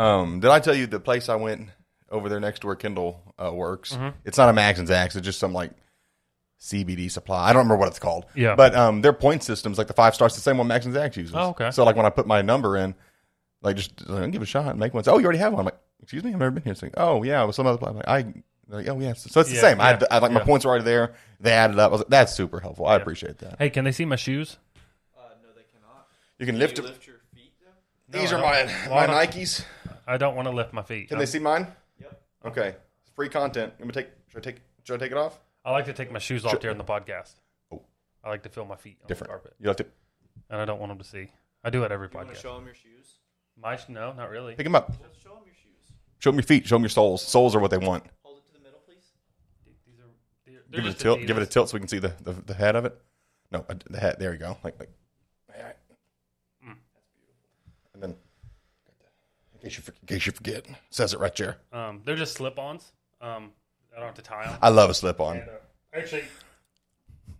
[0.00, 1.68] Um, did I tell you the place I went
[2.10, 3.92] over there next to where Kindle uh, works?
[3.92, 4.16] Mm-hmm.
[4.24, 5.14] It's not a Max and Zax.
[5.16, 5.72] It's just some like
[6.60, 7.48] CBD supply.
[7.48, 8.26] I don't remember what it's called.
[8.34, 8.54] Yeah.
[8.54, 11.16] But um, their point systems, like the five stars, the same one Max and Zax
[11.16, 11.34] uses.
[11.34, 11.70] Oh, okay.
[11.70, 12.94] So like when I put my number in,
[13.62, 15.04] like just like, give it a shot and make one.
[15.04, 15.60] So, oh, you already have one.
[15.60, 16.72] I'm like, excuse me, I've never been here.
[16.72, 17.90] It's like, oh yeah, with some other place.
[17.90, 18.22] I'm like, I.
[18.68, 19.80] they're Like, oh yeah, so it's the Yeah, same.
[19.80, 20.46] I, had, yeah, I like my yeah.
[20.46, 21.12] points are already there.
[21.40, 21.90] They added up.
[21.90, 22.86] I was like, that's super helpful.
[22.86, 23.56] I appreciate that.
[23.58, 24.56] Hey, can they see my shoes?
[25.16, 26.06] Uh, no, they cannot.
[26.38, 26.92] You can Can lift you them.
[26.92, 28.18] lift your feet though?
[28.20, 28.66] These No, are I my don't.
[28.66, 29.64] my Well, I don't- Nikes.
[30.10, 31.08] I don't want to lift my feet.
[31.08, 31.68] Can they I'm- see mine?
[32.00, 32.22] Yep.
[32.46, 32.74] Okay,
[33.14, 33.72] free content.
[33.78, 34.08] I'm gonna take.
[34.28, 34.56] Should I take?
[34.82, 35.38] Should I take it off?
[35.64, 37.34] I like to take my shoes off during the podcast.
[37.70, 37.82] Oh.
[38.24, 39.28] I like to feel my feet on Different.
[39.28, 39.86] the carpet, You have to
[40.48, 41.28] and I don't want them to see.
[41.62, 42.42] I do it every You want to podcast.
[42.42, 43.18] show them your shoes?
[43.56, 44.54] My no, not really.
[44.56, 44.88] pick them up.
[44.88, 45.92] Just show them your shoes.
[46.18, 46.66] Show them your feet.
[46.66, 47.22] Show them your soles.
[47.22, 48.04] Soles are what they want.
[48.24, 49.04] Hold it to the middle, please.
[49.86, 50.08] These are
[50.46, 51.20] they're, they're Give it a just tilt.
[51.20, 51.50] Give it a Adidas.
[51.50, 52.98] tilt so we can see the, the, the head of it.
[53.52, 54.16] No, uh, the head.
[54.18, 54.56] There you go.
[54.64, 54.90] Like like.
[55.54, 55.76] Alright.
[56.66, 56.76] Mm.
[57.94, 58.16] And then,
[59.62, 61.58] in case you for- in case you forget, it says it right there.
[61.72, 62.92] Um, they're just slip-ons.
[63.20, 63.52] Um,
[63.94, 64.58] I don't have to tie them.
[64.62, 65.38] I love a slip on.
[65.38, 65.52] And, uh,
[65.94, 66.24] actually,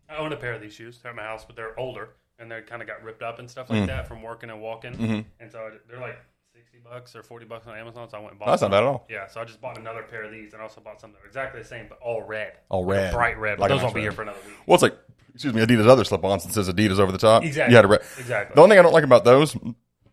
[0.08, 0.98] I own a pair of these shoes.
[1.00, 3.50] They're at my house, but they're older and they kind of got ripped up and
[3.50, 3.80] stuff Mm.
[3.80, 4.92] like that from working and walking.
[4.94, 5.20] Mm-hmm.
[5.40, 6.18] And so I- they're like
[6.52, 8.08] sixty bucks or forty bucks on Amazon.
[8.10, 8.46] So I went and bought.
[8.46, 9.06] That's not bad at all.
[9.08, 11.26] Yeah, so I just bought another pair of these and also bought some that are
[11.26, 12.54] exactly the same but all red.
[12.68, 13.12] All Like a red.
[13.14, 13.58] bright red.
[13.58, 14.04] But Like a those nice won't be red.
[14.04, 14.56] here for another week.
[14.66, 14.96] Well, it's like
[15.32, 17.44] excuse me, Adidas other slip-ons that says Adidas over the top.
[17.44, 17.72] Exactly.
[17.72, 18.00] You had a red.
[18.18, 18.54] Exactly.
[18.56, 19.56] The only thing I don't like about those.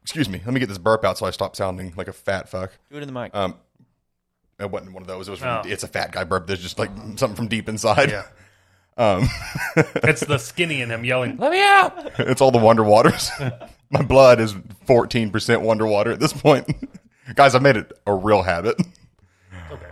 [0.08, 0.41] Excuse me.
[0.45, 2.72] Let me get this burp out so I stop sounding like a fat fuck.
[2.89, 3.36] Do it in the mic.
[3.36, 3.55] Um,
[4.58, 5.27] it wasn't one of those.
[5.27, 5.69] It was from, Oh.
[5.69, 6.47] it's a fat guy burp.
[6.47, 8.09] There's just like something from deep inside.
[8.09, 8.23] Yeah.
[9.00, 9.30] Um,
[9.75, 13.30] it's the skinny in him yelling, "Let me out!" it's all the Wonder Waters.
[13.91, 14.55] My blood is
[14.88, 16.66] 14% Wonder Water at this point.
[17.35, 18.73] Guys, I've made it a real habit.
[19.72, 19.85] Okay.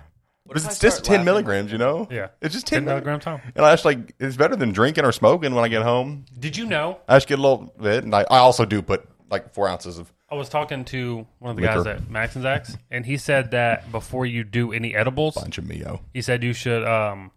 [0.48, 1.26] But if I it's just start 10 laughing?
[1.26, 2.08] milligrams, you know?
[2.10, 2.30] Yeah.
[2.42, 3.42] It's just 10, 10 milligram time.
[3.56, 6.26] And I just like, it's better than drinking or smoking when I get home.
[6.40, 6.98] Did you know?
[7.08, 8.04] I just get a little bit.
[8.06, 11.52] And I, I also do put like four ounces of, I was talking to one
[11.52, 11.76] of the Liquor.
[11.84, 15.58] guys at Max and Zax, and he said that before you do any edibles, bunch
[15.58, 16.02] of Mio.
[16.14, 17.32] he said you should um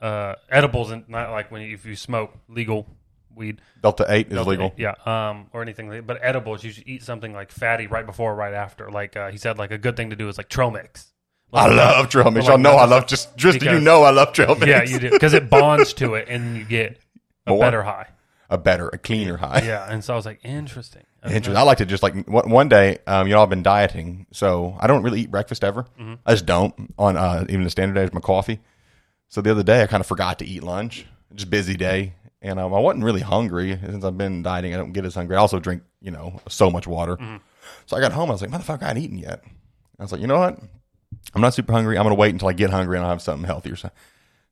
[0.00, 2.86] uh edibles and not like when you, if you smoke legal
[3.34, 4.66] weed Delta 8 is Delta legal.
[4.66, 8.06] eight, yeah um or anything like- but edibles you should eat something like fatty right
[8.06, 10.38] before or right after like uh, he said like a good thing to do is
[10.38, 11.12] like trail mix
[11.52, 12.44] I love trail mix.
[12.46, 14.66] Like Y'all know I love just, just you know I love trail mix.
[14.66, 16.98] yeah you do because it bonds to it and you get
[17.46, 18.06] a better high
[18.50, 19.62] A better, a cleaner high.
[19.62, 21.56] yeah and so i was like interesting I Interesting.
[21.56, 24.76] I like to just like one one day, um, you know, I've been dieting, so
[24.78, 25.82] I don't really eat breakfast ever.
[26.00, 26.14] Mm-hmm.
[26.24, 28.60] I just don't on uh, even the standard days, my coffee.
[29.28, 31.06] So the other day, I kind of forgot to eat lunch.
[31.34, 34.74] Just busy day, and um, I wasn't really hungry since I've been dieting.
[34.74, 35.36] I don't get as hungry.
[35.36, 37.16] I also drink, you know, so much water.
[37.16, 37.36] Mm-hmm.
[37.86, 38.30] So I got home.
[38.30, 39.42] I was like, motherfucker, I hadn't eaten yet.
[39.98, 40.58] I was like, you know what?
[41.34, 41.98] I'm not super hungry.
[41.98, 43.76] I'm gonna wait until I get hungry and I'll have something healthier.
[43.76, 43.90] So,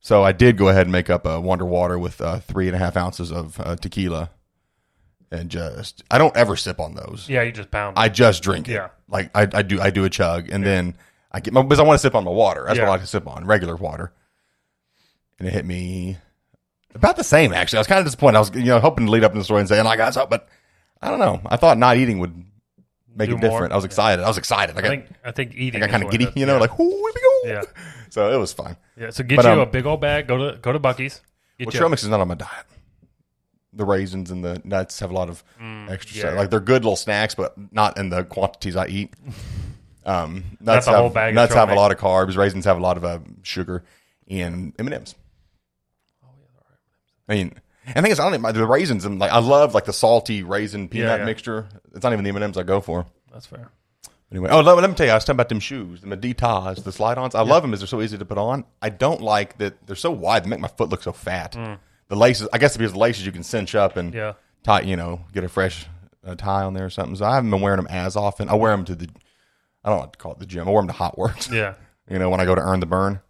[0.06, 2.76] so I did go ahead and make up a Wonder Water with uh, three and
[2.76, 4.30] a half ounces of uh, tequila,
[5.32, 7.28] and just I don't ever sip on those.
[7.28, 8.74] yeah you just pound I just drink it.
[8.74, 8.90] Yeah.
[9.08, 10.96] Like I, I do I do a chug and then
[11.32, 12.66] I get my because I want to sip on my water.
[12.68, 14.12] That's what I like to sip on, regular water.
[15.40, 16.18] And it hit me
[16.94, 17.78] about the same actually.
[17.78, 18.36] I was kind of disappointed.
[18.36, 19.96] I was you know hoping to lead up in the story and say, and I
[19.96, 20.48] got something, but
[21.02, 21.40] I don't know.
[21.46, 22.44] I thought not eating would
[23.16, 23.50] make Do it more?
[23.50, 23.72] different.
[23.72, 24.22] I was excited.
[24.22, 24.76] I was excited.
[24.76, 26.60] I i think i think eating I got kind of giddy, you know, yeah.
[26.60, 27.12] like ooh, we.
[27.48, 27.62] Yeah.
[28.10, 28.76] So it was fine.
[28.96, 31.20] yeah so get But, you um, a big old bag go to go to bucky's
[31.58, 32.66] get Well, you trail mix is not on my diet.
[33.72, 35.64] The raisins and the nuts have a lot of extra
[36.12, 36.20] Mm, yeah.
[36.20, 36.34] stuff.
[36.36, 39.14] Like they're good little snacks, but not in the quantities I eat.
[40.06, 41.78] Um, nuts That's a have, whole bag of nuts trail have a mix.
[41.80, 42.36] lot of carbs.
[42.36, 43.82] Raisins have a lot of uh, sugar,
[44.30, 45.16] and M and M's.
[47.28, 47.52] I mean,
[47.86, 49.04] and the thing is, I don't even, the raisins.
[49.04, 51.26] and like I love like the salty raisin peanut yeah.
[51.26, 51.66] mixture.
[51.92, 53.06] It's not even the M and M's I go for.
[53.32, 53.70] that's fair
[54.32, 56.82] Anyway, oh, let, let me tell you, I was talking about them shoes, the Meditas,
[56.82, 57.34] the slide-ons.
[57.36, 58.64] I love them as they're so easy to put on.
[58.82, 61.56] I don't like that they're so wide; they make my foot look so fat.
[62.08, 64.16] The laces, I guess, because the laces you can cinch up and Mm.
[64.16, 64.32] Yeah.
[64.64, 65.86] tie, you know, get a fresh
[66.24, 67.14] uh, tie on there or something.
[67.16, 68.48] So I haven't been wearing them as often.
[68.48, 69.08] I wear them to the,
[69.84, 70.66] I don't like to call it the gym.
[70.68, 71.52] I wear them to HOTWORX.
[71.52, 71.74] yeah
[72.10, 73.20] You know, when I go to earn the burn.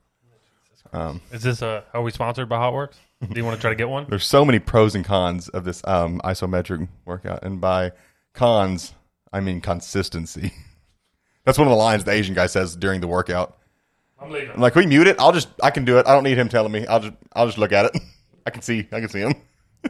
[1.31, 1.85] Is this a?
[1.93, 2.95] Are we sponsored by HOTWORX?
[3.31, 4.07] Do you want to try to get one?
[4.11, 7.93] There's so many pros and cons of this um, isometric workout, and by
[8.33, 8.95] cons,
[9.33, 10.53] I mean consistency.
[11.47, 13.57] That's one of the lines the Asian guy says during the workout.
[14.21, 14.51] I'm leaving.
[14.51, 15.17] I'm like, can we mute it?
[15.21, 16.07] I'll just, I can do it.
[16.07, 16.87] I don't need him telling me.
[16.87, 18.03] I'll just, I'll just look at it.
[18.47, 19.35] I can see, I can see him.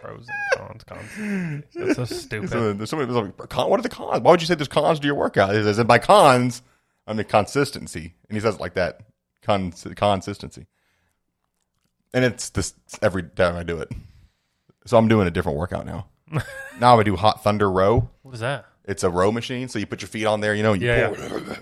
[0.00, 0.84] Pros and cons.
[0.84, 1.64] Cons.
[1.74, 2.50] That's so stupid.
[2.50, 4.20] So there's somebody who's like, "Con- what are the cons?
[4.22, 5.54] Why would you say there's cons to your workout?
[5.54, 6.62] He says, and by cons,
[7.06, 8.14] I mean consistency.
[8.28, 9.00] And he says it like that,
[9.42, 10.66] Cons- consistency.
[12.12, 13.90] And it's this every time I do it.
[14.86, 16.06] So I'm doing a different workout now.
[16.80, 18.08] now I do hot thunder row.
[18.22, 18.66] What is that?
[18.86, 20.88] It's a row machine, so you put your feet on there, you know, and you
[20.88, 21.56] Yeah, pull.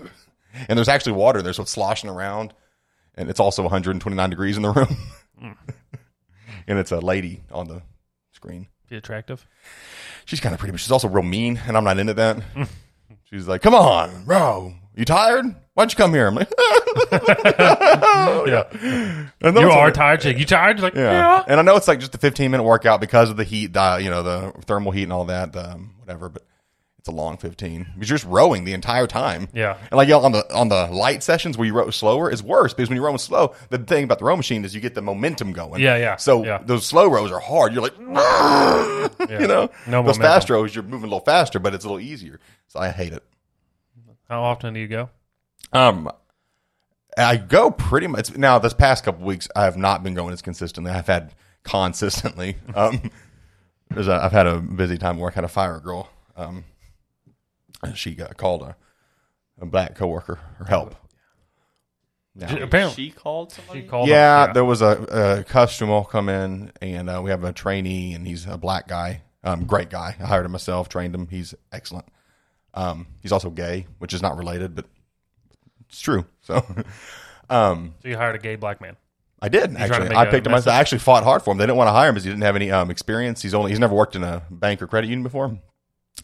[0.69, 2.53] And there's actually water there, so it's sloshing around,
[3.15, 4.97] and it's also 129 degrees in the room.
[5.39, 5.51] Hmm.
[6.67, 7.81] and it's a lady on the
[8.33, 8.67] screen.
[8.89, 9.47] Be attractive.
[10.25, 12.43] She's kind of pretty, but she's also real mean, and I'm not into that.
[13.23, 15.45] she's like, "Come on, bro, you tired?
[15.73, 16.51] Why'd you come here?" I'm like,
[18.47, 18.63] Yeah.
[19.41, 20.37] And You are tired, chick.
[20.37, 20.79] You tired?
[20.81, 21.11] Like, Yeah.
[21.11, 21.43] yeah.
[21.47, 23.97] And I know it's like just a 15 minute workout because of the heat, uh,
[23.99, 26.29] you know, the thermal heat and all that, um, whatever.
[26.29, 26.43] But
[27.03, 29.49] it's a long 15 because you're just rowing the entire time.
[29.53, 29.75] Yeah.
[29.91, 32.41] And like you know, on the on the light sessions where you row slower is
[32.41, 34.95] worse because when you're rowing slow, the thing about the row machine is you get
[34.95, 35.81] the momentum going.
[35.81, 36.59] Yeah, yeah, So yeah.
[36.63, 37.73] those slow rows are hard.
[37.73, 40.21] You're like, you know, No those momentum.
[40.21, 42.39] fast rows you're moving a little faster, but it's a little easier.
[42.69, 43.23] So I hate it.
[44.29, 45.09] How often do you go?
[45.73, 46.09] Um,
[47.17, 48.59] I go pretty much now.
[48.59, 50.89] This past couple weeks, I have not been going as consistently.
[50.89, 51.33] I've had
[51.63, 52.55] consistently.
[52.75, 53.11] Um,
[53.89, 55.33] there's a, I've had a busy time work.
[55.33, 56.09] I had a fire girl.
[56.37, 56.63] Um,
[57.83, 58.75] and she got called a,
[59.61, 60.95] a black coworker her help.
[62.37, 63.81] J- Yeah, Apparently, She called somebody.
[63.81, 64.07] she called.
[64.09, 64.53] yeah, him.
[64.53, 68.45] there was a, a customer come in, and uh, we have a trainee, and he's
[68.47, 69.21] a black guy.
[69.43, 70.15] Um, great guy.
[70.19, 71.27] I hired him myself, trained him.
[71.27, 72.05] He's excellent.
[72.73, 74.85] Um, he's also gay, which is not related, but
[75.89, 76.25] it's true.
[76.41, 76.55] So,
[77.49, 78.95] um, So you hired a gay black man.
[79.41, 80.09] I did trying to actually.
[80.09, 80.53] make I a picked him.
[80.53, 80.69] message?
[80.71, 81.57] I actually fought hard for him.
[81.57, 83.41] They didn't want to hire him because he didn't have any um, experience.
[83.41, 85.55] He's only he's never worked in a bank or credit union before,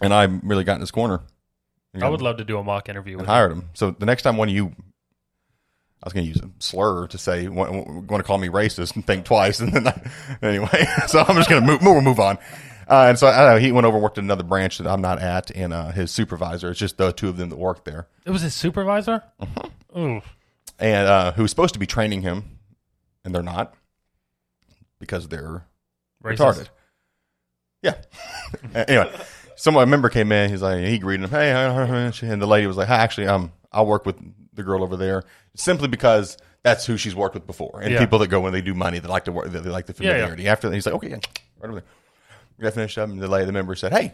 [0.01, 1.19] and I really got in his corner.
[1.93, 3.69] You I would love to do a mock interview with hired him.
[3.73, 7.17] So the next time one of you, I was going to use a slur to
[7.17, 10.01] say want to call me racist and think twice, and then I,
[10.41, 12.37] anyway, so I'm just going to move move move on.
[12.87, 14.87] Uh, and so I don't know, he went over and worked at another branch that
[14.87, 16.71] I'm not at, and uh, his supervisor.
[16.71, 19.23] It's just the two of them that work there, It was his supervisor.
[19.97, 20.21] Ooh.
[20.79, 22.57] and uh, who was supposed to be training him,
[23.23, 23.75] and they're not
[24.99, 25.65] because they're
[26.23, 26.37] Racist.
[26.37, 26.67] retarded.
[27.81, 27.95] Yeah.
[28.87, 29.11] anyway,
[29.59, 30.49] someone a member came in.
[30.49, 33.85] He's like, he greeted him, hey, and the lady was like, hi, actually, um, I'll
[33.85, 34.17] work with
[34.53, 35.23] the girl over there
[35.55, 37.81] simply because that's who she's worked with before.
[37.81, 37.99] And Yeah.
[37.99, 39.97] people that go when they do money, they like to work, they like the yeah.
[40.11, 40.47] familiarity.
[40.47, 41.15] After that, he's like, okay, yeah,
[41.59, 41.81] right over
[42.59, 42.67] there.
[42.67, 44.13] I finished up, and the lady, the member said, hey,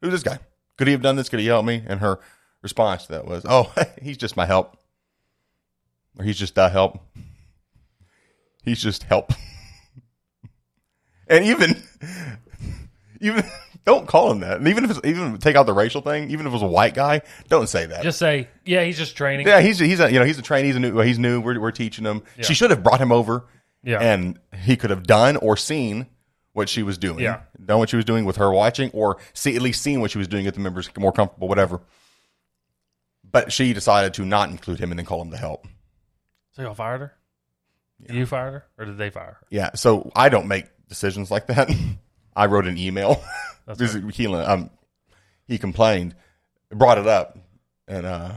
[0.00, 0.38] who's this guy?
[0.76, 1.28] Could he have done this?
[1.28, 1.82] Could he help me?
[1.86, 2.20] And her
[2.62, 3.72] response to that was, oh,
[4.02, 4.76] he's just my help.
[6.18, 7.00] Or he's just the help.
[8.64, 9.32] He's just help.
[11.26, 11.82] And even,
[13.20, 13.44] even
[13.84, 14.58] don't call him that.
[14.58, 16.66] And even if it's, even take out the racial thing, even if it was a
[16.66, 18.02] white guy, don't say that.
[18.02, 19.46] Just say, yeah, he's just training.
[19.46, 20.68] yeah, he's he's a you know he's a trainee.
[20.68, 20.98] He's a new.
[21.00, 21.40] He's new.
[21.40, 22.22] We're we're teaching him.
[22.36, 22.44] Yeah.
[22.44, 23.44] She should have brought him over.
[23.82, 23.98] Yeah.
[24.00, 26.06] and he could have done or seen
[26.54, 27.18] what she was doing.
[27.18, 27.40] Yeah.
[27.62, 30.16] done what she was doing with her watching, or see at least seen what she
[30.16, 30.44] was doing.
[30.44, 31.82] Get the members more comfortable, whatever.
[33.30, 35.66] But she decided to not include him and then call him to help.
[36.52, 37.14] So y'all fired her?
[38.08, 39.46] You fired her, or did they fire her?
[39.50, 41.70] Yeah, so I don't make decisions like that.
[42.36, 43.22] I wrote an email.
[43.66, 44.68] This is Keelan, um,
[45.48, 46.14] he complained,
[46.68, 47.38] brought it up,
[47.88, 48.32] and uh,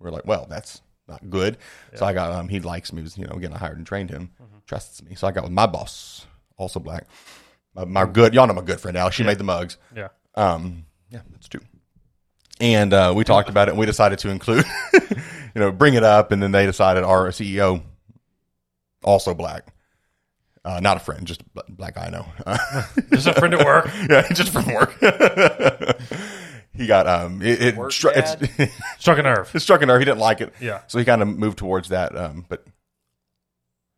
[0.00, 1.58] we're like, well, that's not good.
[1.94, 3.00] So I got um, he likes me.
[3.02, 4.56] Was you know again, I hired and trained him, Mm-hmm.
[4.66, 5.14] trusts me.
[5.14, 6.26] So I got with my boss,
[6.56, 7.06] also black,
[7.76, 8.34] my, my good.
[8.34, 9.14] Y'all know my good friend Alex.
[9.14, 9.76] She made the mugs.
[9.94, 10.08] Yeah.
[10.34, 11.60] Um, yeah, that's true.
[12.60, 16.02] And uh, we talked about it, and we decided to include, you know, bring it
[16.02, 17.80] up, and then they decided our CEO,
[19.04, 19.72] also black,
[20.64, 22.26] uh, not a friend, just a black guy I know,
[23.10, 23.90] Just a friend at work.
[24.10, 24.94] yeah, just from work.
[26.74, 28.50] he got um, it, it, Work stru- dad?
[28.58, 29.50] it's, Struck a nerve.
[29.54, 30.00] it struck a nerve.
[30.00, 30.80] He didn't like it, Yeah.
[30.86, 32.16] so he kind of moved towards that.
[32.16, 32.64] Um, but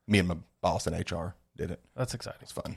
[0.08, 1.80] me and my boss in HR did it.
[1.96, 2.40] That's exciting.
[2.42, 2.76] It's fun.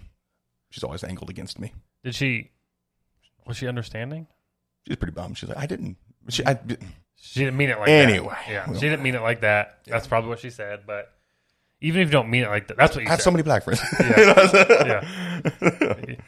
[0.72, 1.74] She's always angled against me.
[2.04, 2.52] Did she?
[3.46, 4.28] Was she understanding?
[4.88, 5.38] She's pretty bummed.
[5.38, 5.98] She's like, I didn't.
[6.30, 6.60] She, I,
[7.16, 8.28] She didn't mean it like Anyway.
[8.48, 8.50] that.
[8.50, 9.80] Yeah, she didn't mean it like that.
[9.86, 10.82] That's probably what she said.
[10.86, 11.12] But
[11.82, 13.24] even if you don't mean it like that, that's what you I have said.
[13.26, 13.82] so many black friends.
[14.00, 15.02] yeah.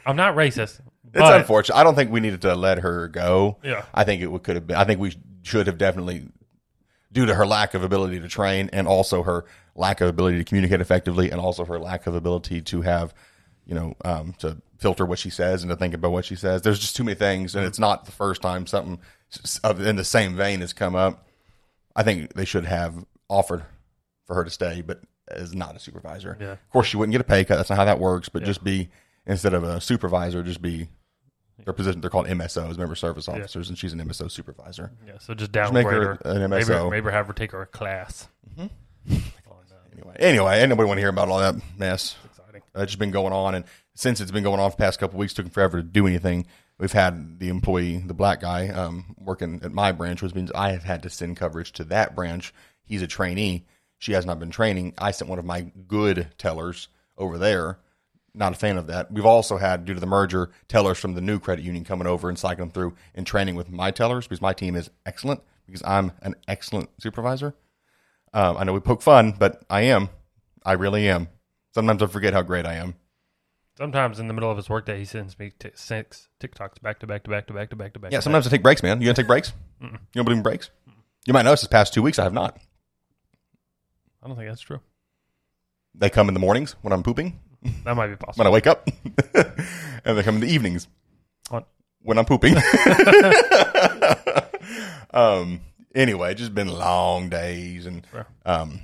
[0.06, 0.80] I'm not racist.
[1.14, 1.76] It's But unfortunate.
[1.76, 3.58] I don't think we needed to let her go.
[3.64, 3.84] Yeah.
[3.94, 4.78] I think it could have been.
[4.78, 6.30] I think we should have definitely,
[7.12, 10.44] due to her lack of ability to train and also her lack of ability to
[10.46, 13.14] communicate effectively and also her lack of ability to have,
[13.66, 16.62] you know, um, to filter what she says and to think about what she says.
[16.62, 19.00] There's just too many things, and it's not the first time something
[19.80, 21.28] in the same vein has come up.
[21.96, 23.64] I think they should have offered
[24.26, 25.02] for her to stay, but
[25.36, 26.38] as not a supervisor.
[26.40, 26.52] Yeah.
[26.54, 27.58] Of course, she wouldn't get a pay cut.
[27.58, 28.30] That's not how that works.
[28.30, 28.90] But just be
[29.26, 30.88] instead of a supervisor, just be
[31.64, 32.02] their position.
[32.02, 34.92] They're called MSOs, member service officers, and she's an MSO supervisor.
[35.06, 36.20] yeah, so just downgrade her her.
[36.26, 36.90] an MSO.
[36.90, 38.28] maybe have her take her a class.
[39.94, 42.16] Anyway, anyway, ain't nobody want to hear about all that mess.
[42.26, 42.62] Exciting.
[42.74, 45.20] That's just been going on, and since it's been going on for the past couple
[45.20, 46.48] weeks, took him forever to do anything.
[46.80, 50.72] We've had the employee, the black guy, um, working at my branch, which means I
[50.72, 52.54] have had to send coverage to that branch.
[52.84, 53.66] He's a trainee.
[54.02, 54.96] She has not been training.
[54.98, 56.88] I sent one of my good tellers
[57.20, 57.78] over there.
[58.34, 59.12] Not a fan of that.
[59.12, 62.28] We've also had, due to the merger, tellers from the new credit union coming over
[62.28, 66.14] and cycling through and training with my tellers because my team is excellent because I'm
[66.24, 67.54] an excellent supervisor.
[68.34, 70.10] Um, I know we poke fun, but I am.
[70.66, 71.28] I really am.
[71.76, 72.96] Sometimes I forget how great I am.
[73.78, 77.08] Sometimes in the middle of his workday, he sends me t- six TikToks back to
[77.08, 78.12] back to back to back to back to back.
[78.12, 79.00] Yeah, sometimes I take breaks, man.
[79.00, 79.54] You gonna take breaks?
[79.80, 80.72] You don't believe in breaks?
[81.28, 82.58] You might notice this past two weeks I have not.
[84.24, 84.80] I don't think that's true.
[85.96, 87.40] They come in the mornings when I'm pooping,
[87.84, 88.44] That might be possible.
[88.44, 88.48] when.
[88.48, 88.88] I wake up,
[90.06, 90.88] and they come in the evenings
[91.50, 91.68] What?
[92.02, 92.56] when I'm pooping.
[95.14, 95.62] um.
[95.94, 98.26] Anyway, just been long days and Sure.
[98.46, 98.80] um,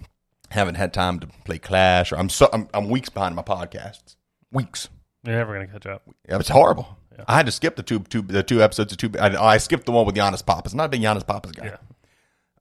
[0.49, 2.11] haven't had time to play Clash.
[2.11, 4.17] Or I'm so I'm, I'm weeks behind my podcasts.
[4.51, 4.89] Weeks.
[5.23, 6.01] You're never gonna catch up.
[6.27, 6.97] Yeah, it's horrible.
[7.25, 9.09] I had to skip the two, two the two episodes of two.
[9.17, 10.73] I, I skipped the one with Yannis Pappas.
[10.73, 11.65] I'm not a big Yannis Pappas guy.
[11.67, 11.77] Yeah.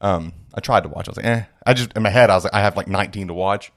[0.00, 1.08] Um, I tried to watch.
[1.08, 1.44] I was like, eh.
[1.64, 3.72] I just in my head, I was like, I have like 19 to watch.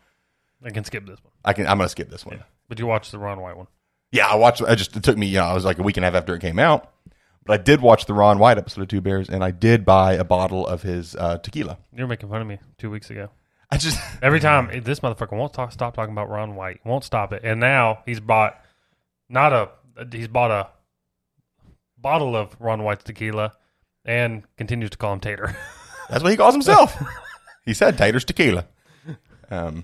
[0.64, 1.32] I can skip this one.
[1.46, 1.68] I can.
[1.68, 2.38] I'm gonna skip this one.
[2.38, 2.44] Yeah.
[2.68, 3.68] But you watched the Ron White one.
[4.12, 4.62] Yeah, I watched.
[4.62, 5.28] I just it took me.
[5.28, 6.92] You know, I was like a week and a half after it came out.
[7.46, 10.14] But I did watch the Ron White episode of Two Bears, and I did buy
[10.14, 11.78] a bottle of his uh, tequila.
[11.96, 13.30] You were making fun of me two weeks ago.
[13.72, 17.04] I just Every time eh, this motherfucker won't talk, stop talking about Ron White, won't
[17.04, 18.60] stop it, and now he's bought
[19.30, 19.70] not a
[20.12, 20.68] he's bought a
[21.98, 23.54] bottle of Ron White's tequila
[24.06, 25.56] and continues to call him Tater.
[26.10, 26.98] that's what he calls himself.
[27.66, 28.66] he said Tater's tequila.
[29.52, 29.84] Um,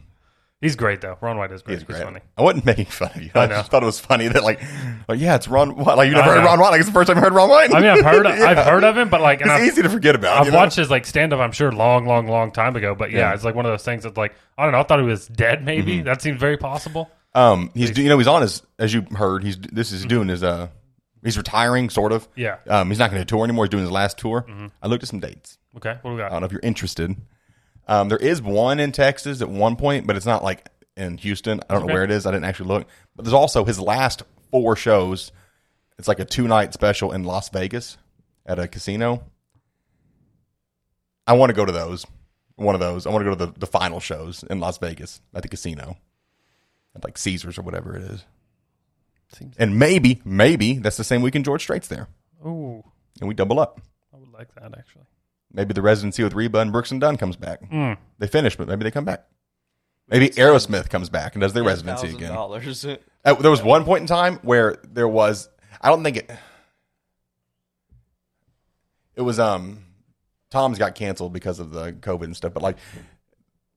[0.61, 1.17] he's great though.
[1.21, 1.75] Ron White is great.
[1.75, 2.03] he's great.
[2.03, 2.19] funny.
[2.37, 3.31] I wasn't making fun of you.
[3.33, 4.61] I, I just thought it was funny that like,
[5.07, 5.97] like yeah, it's Ron White.
[5.97, 6.45] Like you never heard know.
[6.47, 6.69] Ron White.
[6.71, 7.73] Like it's the first time I heard Ron White.
[7.73, 9.89] I mean, I've heard I've heard of him, but like, and It's I've, easy to
[9.89, 10.37] forget about.
[10.37, 10.57] I've you know?
[10.57, 11.39] watched his like stand up.
[11.39, 12.93] I'm sure long, long, long time ago.
[12.95, 13.33] But yeah, Yeah.
[13.33, 14.79] it's like one of those things that's like I don't know.
[14.79, 15.63] I thought he was dead.
[15.65, 16.05] Maybe Mm-hmm.
[16.05, 17.09] that seems very possible.
[17.33, 20.41] Um, he's you know he's on his as you heard he's this is doing his
[20.43, 20.69] uh
[21.23, 22.27] he's retiring sort of.
[22.35, 22.57] Yeah.
[22.67, 23.65] Um, he's not going to tour anymore.
[23.65, 24.45] He's doing his last tour.
[24.81, 25.57] I looked at some dates.
[25.77, 26.27] Okay, what do we got?
[26.27, 27.15] I don't know if you're interested.
[27.87, 30.67] Um, there is one in Texas at one point, but it's not like
[30.97, 31.61] in Houston.
[31.69, 32.25] I don't know where it is.
[32.25, 32.87] I didn't actually look.
[33.15, 35.31] But there's also his last four shows.
[35.99, 37.97] It's like a two night special in Las Vegas
[38.45, 39.23] at a casino.
[41.27, 42.05] I want to go to those.
[42.55, 43.05] One of those.
[43.05, 45.97] I want to go to the, the final shows in Las Vegas at the casino.
[46.95, 48.25] At like Caesars or whatever it is.
[49.33, 49.57] Seems.
[49.57, 52.07] And maybe, maybe that's the same weekend George Strait's there.
[52.45, 52.83] Ooh,
[53.19, 53.81] And we double up.
[54.13, 55.05] I would like that actually.
[55.55, 57.69] Maybe the residency with Reba and Brooks and Dunn comes back.
[57.71, 57.97] Mm.
[58.19, 59.25] They finish, but maybe they come back.
[60.09, 62.33] Maybe Aerosmith comes back and does their residency again.
[62.33, 62.85] Dollars.
[62.85, 62.97] Uh,
[63.35, 65.49] there was one point in time where there was.
[65.81, 66.31] I don't think it.
[69.15, 69.85] It was um,
[70.51, 72.77] Tom's got canceled because of the COVID and stuff, but like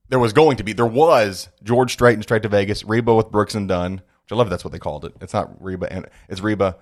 [0.08, 3.30] there was going to be there was George Strait and Strait to Vegas, Reba with
[3.30, 3.92] Brooks and Dunn,
[4.24, 4.50] which I love.
[4.50, 5.14] That's what they called it.
[5.20, 6.76] It's not Reba and it's Reba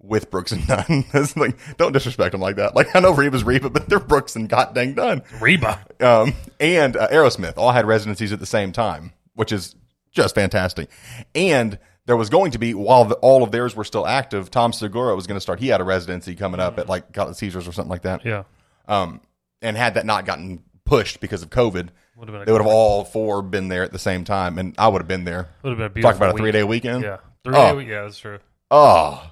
[0.00, 1.04] with Brooks and Dunn.
[1.14, 2.74] it's like don't disrespect them like that.
[2.76, 5.80] Like I know Reba's Reba, but they're Brooks and God dang Dunn Reba.
[6.00, 9.74] um, and uh, Aerosmith all had residencies at the same time, which is
[10.12, 10.88] just fantastic.
[11.34, 14.72] And there was going to be while the, all of theirs were still active, Tom
[14.72, 15.60] Segura was going to start.
[15.60, 18.24] He had a residency coming up at like Caesars or something like that.
[18.24, 18.44] Yeah,
[18.86, 19.20] Um,
[19.60, 22.42] and had that not gotten pushed because of COVID, would have been.
[22.42, 25.02] A, they would have all four been there at the same time, and I would
[25.02, 25.48] have been there.
[25.62, 26.12] would have been a beautiful.
[26.12, 27.02] Talk about a three day weekend.
[27.04, 27.70] Yeah, three Oh.
[27.72, 27.76] day.
[27.76, 28.38] week- Yeah, that's true.
[28.70, 29.22] Oh,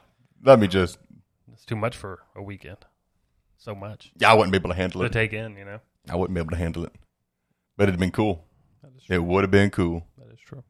[0.47, 0.99] let me just.
[1.53, 2.79] It's too much for a weekend.
[3.59, 5.13] So much Yeah, I wouldn't be able to handle to it.
[5.13, 5.57] take in.
[5.57, 6.93] You know, I wouldn't be able to handle it.
[7.77, 8.45] But it'd have been cool.
[8.83, 9.17] that is true.
[9.17, 10.07] It would have been cool.
[10.19, 10.63] That is true.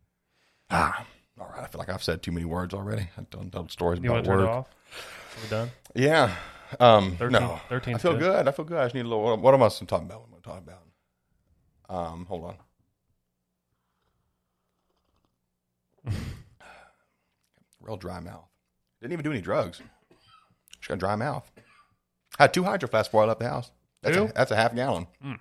[0.71, 1.05] Ah,
[1.39, 1.63] all right.
[1.65, 3.09] I feel like I've said too many words already.
[3.19, 4.67] I've done, told stories You about want to turn it off?
[4.69, 5.71] Are we done?
[5.95, 6.35] Yeah.
[6.81, 7.61] Um, 13 no.
[7.69, 8.21] 13 I feel good.
[8.21, 8.49] good.
[8.49, 8.79] I feel good.
[8.79, 9.23] I just need a little.
[9.23, 10.21] What, what am I talking about?
[10.23, 10.83] What am I talking about?
[11.89, 12.57] Um, hold
[16.05, 16.13] on.
[17.81, 18.49] Real dry mouth.
[19.07, 19.81] Didn't even do any drugs.
[20.81, 21.49] Just got a dry mouth.
[22.39, 23.71] Had two hydro flasks before I left the house.
[24.03, 25.07] That's a, that's a half gallon.
[25.23, 25.35] Hmm.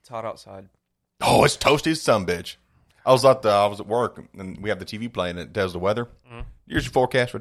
[0.00, 0.68] It's hot outside.
[1.22, 2.56] Oh, it's toasty as some bitch.
[3.06, 5.38] I was at the, I was at work and we have the TV playing.
[5.38, 6.04] and It tells the weather.
[6.04, 6.40] Mm-hmm.
[6.68, 7.32] Here's your forecast.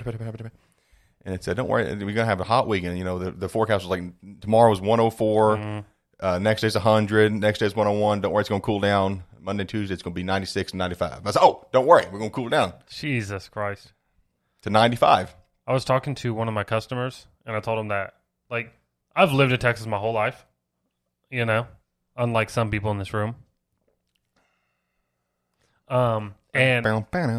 [1.26, 3.50] And it said, "Don't worry, we're gonna have a hot weekend." You know, the, the
[3.50, 4.04] forecast was like
[4.42, 5.80] tomorrow was 104, mm-hmm.
[6.20, 8.22] uh, next day's 100, next day's 101.
[8.22, 9.24] Don't worry, it's gonna cool down.
[9.42, 11.26] Monday, Tuesday, it's gonna be 96 and 95.
[11.26, 13.94] I said, "Oh, don't worry, we're gonna cool down Jesus Christ!
[14.66, 15.36] To 95."
[15.68, 18.14] I was talking to one of my customers, and I told him that,
[18.52, 18.72] like,
[19.16, 20.46] I've lived in Texas my whole life.
[21.32, 21.66] You know,
[22.16, 23.36] unlike some people in this room.
[25.88, 26.86] Um, and.
[26.88, 27.30] I'm proud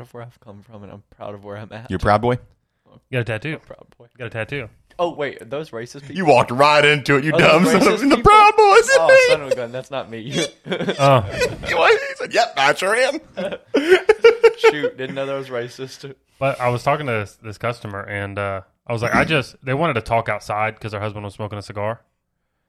[0.00, 1.90] of where I've come from, and I'm proud of where I'm at.
[1.90, 2.32] You're a proud boy.
[2.34, 3.58] you got a tattoo.
[3.58, 4.04] proud boy.
[4.12, 4.68] You got a tattoo.
[4.98, 6.16] Oh wait, are those racist people?
[6.16, 7.24] You walked right into it.
[7.24, 8.22] You Are dumb son of racist the people?
[8.22, 8.88] proud boys.
[8.92, 10.46] oh, son of a gun, that's not me.
[10.66, 11.20] Oh,
[11.66, 11.74] he
[12.24, 13.20] said, "Yep, I sure am."
[14.58, 16.14] Shoot, didn't know that was racist.
[16.38, 19.56] but I was talking to this, this customer, and uh, I was like, I just
[19.64, 22.00] they wanted to talk outside because her husband was smoking a cigar,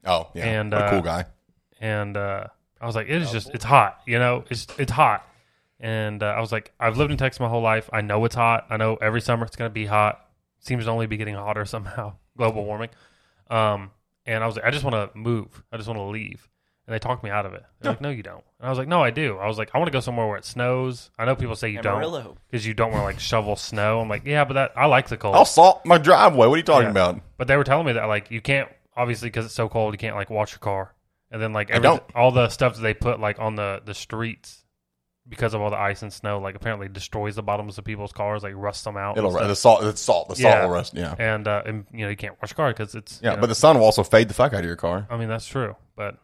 [0.06, 1.26] Oh, yeah, And, what a uh, cool guy.
[1.80, 2.48] and uh,
[2.82, 5.28] I was like, it is just it's hot, you know, it's it's hot,
[5.80, 7.90] and uh, I was like, I've lived in Texas my whole life.
[7.94, 8.66] I know it's hot.
[8.70, 10.22] I know every summer it's gonna be hot.
[10.60, 12.14] Seems to only be getting hotter somehow.
[12.38, 12.90] Global warming.
[13.50, 13.92] Um,
[14.26, 15.64] and I was like, I just want to move.
[15.72, 16.50] I just want to leave.
[16.88, 17.64] And they talked me out of it.
[17.80, 19.72] They're like, "No, you don't." And I was like, "No, I do." I was like,
[19.74, 22.66] "I want to go somewhere where it snows." I know people say you don't because
[22.68, 24.02] you don't want to like shovel snow.
[24.02, 26.46] I'm like, "Yeah, but that I like the cold." I'll salt my driveway.
[26.46, 26.92] What are you talking Yeah.
[26.92, 27.22] about?
[27.38, 29.98] But they were telling me that like you can't obviously because it's so cold you
[29.98, 30.94] can't like wash your car,
[31.32, 32.04] and then like I every, don't.
[32.14, 34.64] all the stuff that they put like on the the streets
[35.28, 38.44] because of all the ice and snow like apparently destroys the bottoms of people's cars,
[38.44, 39.18] like rusts them out.
[39.18, 39.48] It'll and stuff.
[39.48, 39.82] the salt.
[39.82, 40.30] The salt.
[40.30, 40.66] The salt Yeah.
[40.66, 40.94] will rust.
[40.94, 41.16] Yeah.
[41.18, 43.32] and uh, and you know you can't wash your car because it's Yeah.
[43.32, 45.08] you know, But the sun will also fade the fuck out of your car.
[45.10, 46.18] I mean that's true, but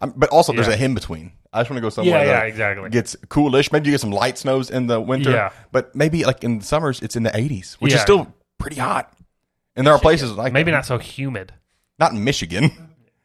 [0.00, 1.32] Um, but also, there's a in between.
[1.52, 2.90] I just want to go somewhere yeah, yeah, that exactly.
[2.90, 3.70] gets coolish.
[3.72, 5.30] Maybe you get some light snows in the winter.
[5.32, 5.50] Yeah.
[5.70, 8.02] But maybe like in the summers, it's in the 80s, which is Yeah.
[8.04, 9.12] still pretty hot.
[9.76, 10.78] And there are places like Maybe that.
[10.78, 11.52] not so humid.
[11.98, 12.70] not in Michigan.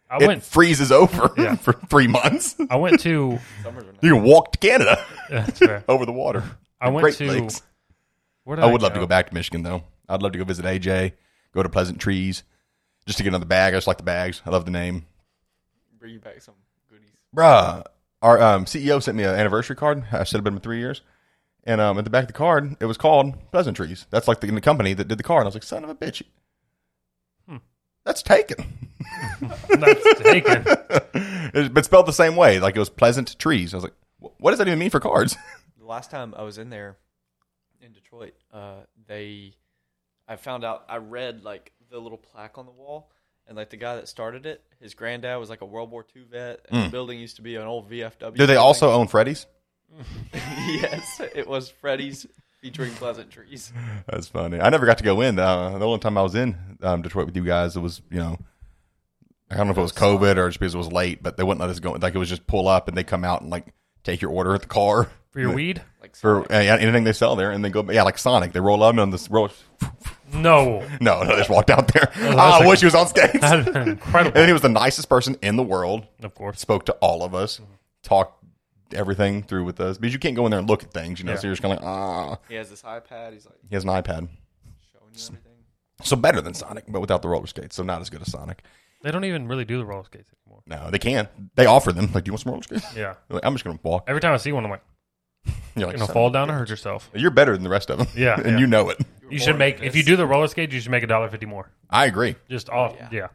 [0.09, 0.43] I It went.
[0.43, 1.55] freezes over Yeah.
[1.55, 2.55] for three months.
[2.69, 3.39] I went to.
[3.63, 3.95] Summers are nice.
[4.01, 5.83] You can walk to Canada That's fair.
[5.89, 6.43] over the water.
[6.81, 7.27] I went Great to.
[7.27, 7.61] Lakes.
[8.43, 9.83] Where did I would love to go back to Michigan though.
[10.09, 11.13] I'd love to go visit AJ,
[11.53, 12.43] go to Pleasant Trees,
[13.05, 13.73] just to get another bag.
[13.73, 14.41] I just like the bags.
[14.45, 15.05] I love the name.
[16.07, 16.53] Bring you back some
[16.89, 17.09] goodies.
[17.35, 17.83] Bruh,
[18.21, 20.05] our um, CEO sent me an anniversary card.
[20.09, 21.01] I said it'd been three years.
[21.65, 24.05] And um, at the back of the card, it was called Pleasant Trees.
[24.09, 25.41] That's like the, the company that did the card.
[25.41, 26.21] And I was like, son of a bitch.
[27.45, 27.57] Hmm.
[28.05, 28.87] That's taken.
[29.69, 30.63] That's taken.
[31.53, 32.61] It's- but spelled the same way.
[32.61, 33.73] Like it was Pleasant Trees.
[33.73, 35.35] I was like, what does that even mean for cards?
[35.77, 36.95] The last time I was in there
[37.81, 38.75] in Detroit, uh,
[39.07, 39.55] they,
[40.25, 43.09] I found out, I read like the little plaque on the wall,
[43.47, 46.23] and like the guy that started it, his granddad was like a World War II
[46.29, 48.19] vet, and the building used to be an old VFW.
[48.19, 48.57] Do they building.
[48.57, 49.45] also own Freddy's?
[50.67, 52.27] yes, it was Freddy's
[52.61, 53.71] featuring Pleasant Trees.
[54.07, 54.59] That's funny.
[54.59, 55.39] I never got to go in.
[55.39, 58.17] Uh, the only time I was in um, Detroit with you guys, it was you
[58.17, 58.37] know,
[59.49, 61.43] I don't know if it was COVID or just because it was late, but they
[61.43, 61.93] wouldn't let us go.
[61.93, 63.73] Like it was just pull up and they come out and like
[64.03, 65.81] take your order at the car For your weed?
[66.01, 68.51] Like for uh, yeah, anything they sell there, and then go yeah like Sonic.
[68.51, 69.49] They roll up on this roll.
[70.37, 70.79] No.
[71.01, 72.09] No, no, they just walked out there.
[72.15, 73.39] that's Ah, I like- wish he was on skates.
[73.39, 74.37] That'd have been incredible.
[74.37, 76.05] And he was the nicest person in the world.
[76.23, 76.59] Of course.
[76.59, 77.59] Spoke to all of us,
[78.03, 78.43] talked
[78.93, 81.25] everything through with us because you can't go in there and look at things, you
[81.25, 81.33] know.
[81.33, 81.37] Yeah.
[81.39, 82.37] So you're just kind of like ah.
[82.47, 83.33] he has this iPad.
[83.33, 84.29] He's like He has an iPad,
[84.91, 85.41] showing you everything.
[86.03, 87.75] so better than Sonic, but without the roller skates.
[87.75, 88.63] So not as good as Sonic.
[89.03, 90.61] They don't even really do the roller skates anymore.
[90.65, 91.27] No, they can.
[91.55, 92.09] They offer them.
[92.13, 92.95] Like, do you want some roller skates?
[92.95, 93.15] Yeah.
[93.29, 94.05] Like, I'm just gonna walk.
[94.07, 94.81] Every time I see one, I'm like,
[95.45, 97.09] You're you're like, gonna fall down and hurt yourself.
[97.13, 98.07] You're better than the rest of them.
[98.15, 98.57] Yeah, and yeah.
[98.57, 98.99] you know it.
[99.29, 101.45] You should make if you do the roller skates, you should make a dollar fifty
[101.45, 101.69] more.
[101.89, 102.35] I agree.
[102.49, 103.09] Just off, yeah.
[103.11, 103.27] yeah.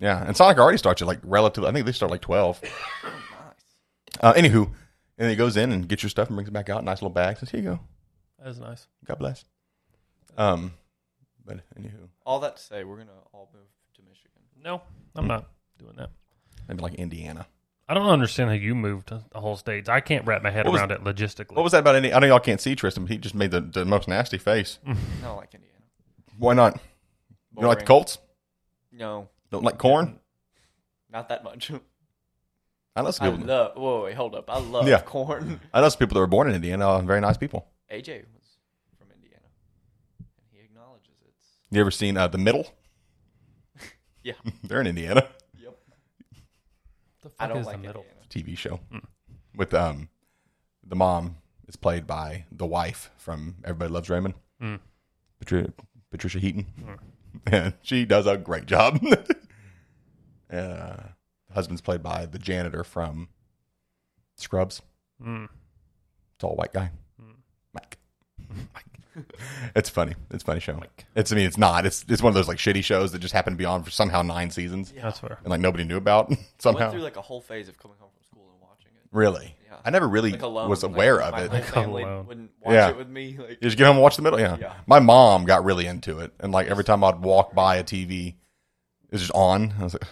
[0.00, 1.68] Yeah, and Sonic already starts at like relatively.
[1.68, 2.60] I think they start like twelve.
[3.04, 4.20] Nice.
[4.20, 4.74] Uh, anywho, and
[5.18, 6.82] then he goes in and gets your stuff and brings it back out.
[6.84, 7.38] Nice little bag.
[7.38, 7.80] Says, "Here you go.
[8.42, 8.86] That's nice.
[9.04, 9.44] God bless."
[10.36, 10.72] Um,
[11.44, 14.30] but anywho, All that to say, we're gonna all move to Michigan.
[14.62, 14.82] No,
[15.16, 15.46] I'm not
[15.78, 16.10] doing that.
[16.68, 17.46] maybe like Indiana.
[17.88, 19.88] I don't understand how you moved to the whole states.
[19.88, 21.54] I can't wrap my head What was- around it logistically.
[21.56, 21.96] What was that about?
[21.96, 22.12] Any?
[22.12, 24.78] I know y'all can't see Tristan, but he just made the, the most nasty face.
[25.24, 25.74] I like Indiana.
[26.38, 26.74] Why not?
[26.74, 27.86] You don't like the Boring.
[27.86, 28.18] Colts?
[28.92, 30.18] No, Don't like corn?
[31.10, 31.70] not that much.
[32.96, 33.46] I know some I people.
[33.46, 33.72] love.
[33.76, 34.50] Whoa, wait, hold up.
[34.50, 35.00] I love Yeah.
[35.00, 35.60] corn.
[35.72, 36.88] I know some people that were born in Indiana.
[36.88, 37.68] uh, Very nice people.
[37.92, 38.58] AJ was
[38.98, 39.44] from Indiana,
[40.18, 41.46] and he acknowledges it's.
[41.70, 42.66] You ever seen uh, the Middle?
[44.24, 44.34] Yeah.
[44.64, 45.26] They're in Indiana.
[47.28, 47.36] Yep.
[47.38, 48.04] the fuck I don't is like the middle?
[48.32, 48.54] Indiana.
[48.54, 48.80] TV show
[49.54, 50.08] with um
[50.86, 51.36] the mom
[51.66, 54.80] is played by the wife from Everybody Loves Raymond, Mm.
[55.40, 55.72] Patri-
[56.10, 56.66] Patricia Heaton,
[57.46, 58.98] and she does a great job.
[60.52, 60.96] uh,
[61.52, 63.28] husband's played by the janitor from
[64.36, 64.82] Scrubs,
[65.22, 65.48] Mm.
[66.38, 66.90] tall white guy,
[67.72, 67.98] Mike.
[68.74, 68.84] Mike.
[69.76, 70.14] It's funny.
[70.30, 70.80] It's a funny show.
[71.14, 71.86] It's I mean it's not.
[71.86, 73.90] It's it's one of those like shitty shows that just happened to be on for
[73.90, 75.02] somehow nine seasons Yeah.
[75.02, 75.38] That's fair.
[75.42, 76.80] and like nobody knew about I somehow.
[76.80, 79.02] went through like a whole phase of coming home from school and watching it.
[79.12, 79.76] really, Yeah.
[79.84, 80.68] I never really Like alone.
[80.70, 81.64] was like, aware my of it.
[81.64, 82.26] whole family Alone.
[82.26, 82.88] wouldn't watch Yeah.
[82.90, 83.36] it with me.
[83.38, 84.40] Like, You just get home and watch the middle.
[84.40, 84.56] Yeah.
[84.60, 84.74] Yeah.
[84.86, 88.28] My mom got really into it, and like every time I'd walk by a TV,
[88.28, 89.74] it was just on.
[89.80, 90.04] I was like,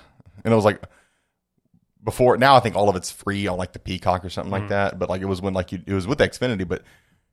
[0.45, 0.83] and it was like
[2.03, 2.37] before.
[2.37, 4.69] Now I think all of it's free on like the Peacock or something like mm.
[4.71, 4.99] that.
[4.99, 6.83] But like it was when like you, it was with Xfinity, but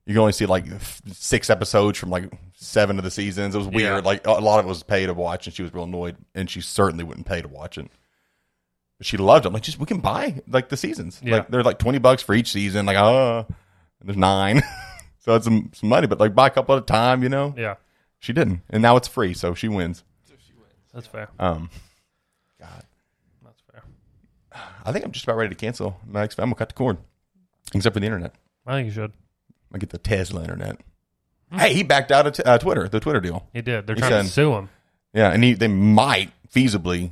[0.05, 0.65] you can only see like
[1.11, 3.55] six episodes from like seven of the seasons.
[3.55, 3.81] It was weird.
[3.81, 3.99] Yeah.
[4.09, 6.49] Like a lot of it was pay to watch, and she was real annoyed, and
[6.49, 7.89] she certainly wouldn't pay to watch it.
[8.97, 9.49] But she loved it.
[9.49, 11.19] Like, just we can buy like the seasons.
[11.23, 11.37] Yeah.
[11.37, 12.85] Like they're like twenty bucks for each season.
[12.85, 13.43] Like, uh,
[14.03, 14.61] there's nine.
[15.19, 17.53] so it's some, some money, but like buy a couple at a time, you know?
[17.57, 17.75] Yeah,
[18.19, 18.61] She didn't.
[18.69, 20.03] And now it's free, so she wins.
[20.27, 20.73] so she wins.
[20.93, 21.29] that's fair.
[21.39, 21.69] Um
[22.59, 22.83] God.
[23.43, 23.83] That's fair.
[24.85, 26.97] I think I'm just about ready to cancel my ex I'm gonna cut the cord.
[27.73, 28.35] Except for the internet.
[28.67, 29.13] I think you should.
[29.73, 30.77] I get the Tesla internet.
[31.51, 33.47] Hey, he backed out of t- uh, Twitter, the Twitter deal.
[33.53, 33.85] He did.
[33.87, 34.69] They're He trying to said- sue him.
[35.13, 37.11] Yeah, and he they might feasibly.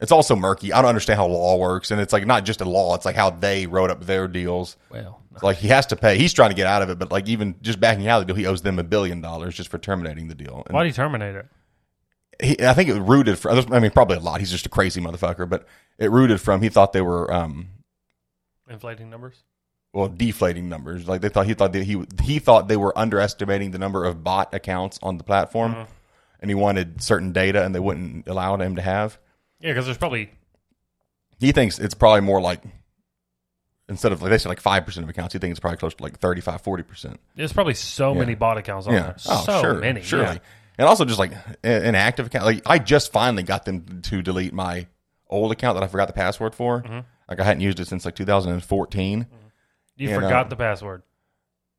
[0.00, 0.72] It's also murky.
[0.72, 2.94] I don't understand how law works, and it's like not just a law.
[2.94, 4.76] It's like how they wrote up their deals.
[4.90, 6.18] Well, It's like he has to pay.
[6.18, 8.32] He's trying to get out of it, but like even just backing out of the
[8.32, 10.62] deal, he owes them a billion dollars just for terminating the deal.
[10.66, 11.46] And why do you terminate it?
[12.42, 13.50] he, I think it rooted for.
[13.50, 14.40] I mean, probably a lot.
[14.40, 15.48] He's just a crazy motherfucker.
[15.48, 15.66] But
[15.98, 17.68] it rooted from he thought they were um,
[18.68, 19.36] Inflating numbers.
[19.94, 21.08] Well deflating numbers.
[21.08, 24.22] Like they thought he thought that he he thought they were underestimating the number of
[24.22, 25.86] bot accounts on the platform, Mhm.
[26.40, 29.18] and he wanted certain data, and they wouldn't allow him to have.
[29.60, 30.30] Yeah, because there's probably
[31.40, 32.60] He thinks it's probably more like
[33.88, 35.94] instead of like they said like five percent of accounts, he thinks it's probably close
[35.94, 37.20] to like 35 40 percent.
[37.36, 38.18] there's probably so Yeah.
[38.20, 39.00] many bot accounts on Yeah.
[39.02, 39.16] there.
[39.28, 40.02] Oh, so sure, many.
[40.02, 40.24] surely.
[40.34, 40.38] yeah.
[40.78, 42.46] And also just like an active account.
[42.46, 44.86] Like I just finally got them to delete my
[45.28, 46.82] old account that I forgot the password for.
[46.82, 47.00] Mm-hmm.
[47.28, 49.26] Like I hadn't used it since like 2014.
[49.96, 51.02] You And, forgot uh, the password.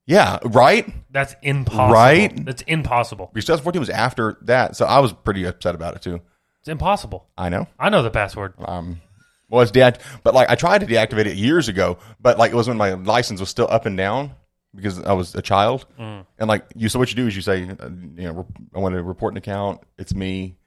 [0.08, 0.88] Yeah, right.
[1.12, 1.94] That's impossible.
[1.94, 2.46] Right?
[2.46, 3.32] That's impossible.
[3.34, 6.22] Because 2014 was after that, so I was pretty upset about it too.
[6.60, 7.28] It's impossible.
[7.38, 7.68] I know.
[7.80, 8.54] I know the password.
[8.60, 9.02] Um,
[9.50, 12.56] well, it's deact, but like I tried to deactivate it years ago, but like it
[12.56, 14.32] was when my license was still up and down
[14.76, 16.26] because I was a child, Mm.
[16.38, 16.90] and like you.
[16.90, 19.38] So what you do is you say, uh, you know, I want to report an
[19.38, 19.82] account.
[19.98, 20.58] It's me,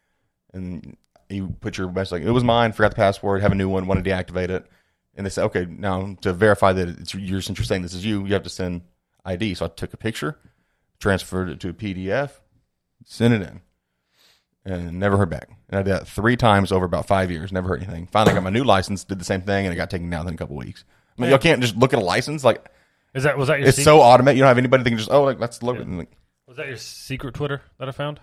[0.52, 0.96] and
[1.28, 2.72] you put your message like it was mine.
[2.72, 3.42] Forgot the password.
[3.42, 3.86] Have a new one.
[3.86, 4.66] Want to deactivate it,
[5.18, 8.04] and they said, okay, now to verify that it's you, since you're saying this is
[8.06, 8.82] you, you have to send
[9.24, 9.54] ID.
[9.54, 10.38] So I took a picture,
[11.00, 12.30] transferred it to a PDF,
[13.04, 13.60] sent it in
[14.64, 15.48] and never heard back.
[15.68, 18.06] And I did that three times over about five years, never heard anything.
[18.06, 20.34] Finally got my new license, did the same thing, and it got taken down in
[20.34, 20.84] a couple weeks.
[21.18, 22.64] I mean, you can't just look at a license like
[23.12, 24.38] Is that was that your it's secret, so automated.
[24.38, 25.78] You don't have anybody that can just oh, like let's look.
[25.78, 25.96] Yeah.
[25.96, 26.12] like,
[26.46, 28.20] was that your secret Twitter that I found?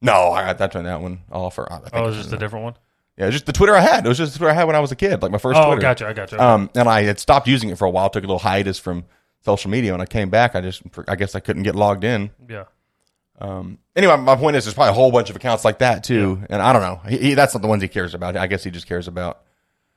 [0.00, 1.58] no, I got that turned that one off.
[1.58, 2.74] Or I think Oh, it was just a different one.
[3.18, 4.06] Yeah, just the Twitter I had.
[4.06, 5.58] It was just the Twitter I had when I was a kid, like my first
[5.60, 5.80] Oh, Twitter.
[5.82, 6.42] gotcha, I gotcha.
[6.42, 8.08] Um, and I had stopped using it for a while.
[8.08, 9.04] Took a little hiatus from
[9.44, 9.92] social media.
[9.92, 12.30] When I came back, I just I guess I couldn't get logged in.
[12.48, 12.64] yeah.
[13.40, 16.42] Um, anyway, my point is, there's probably a whole bunch of accounts like that too,
[16.50, 17.00] and I don't know.
[17.08, 18.36] He, he, that's not the ones he cares about.
[18.36, 19.42] I guess he just cares about.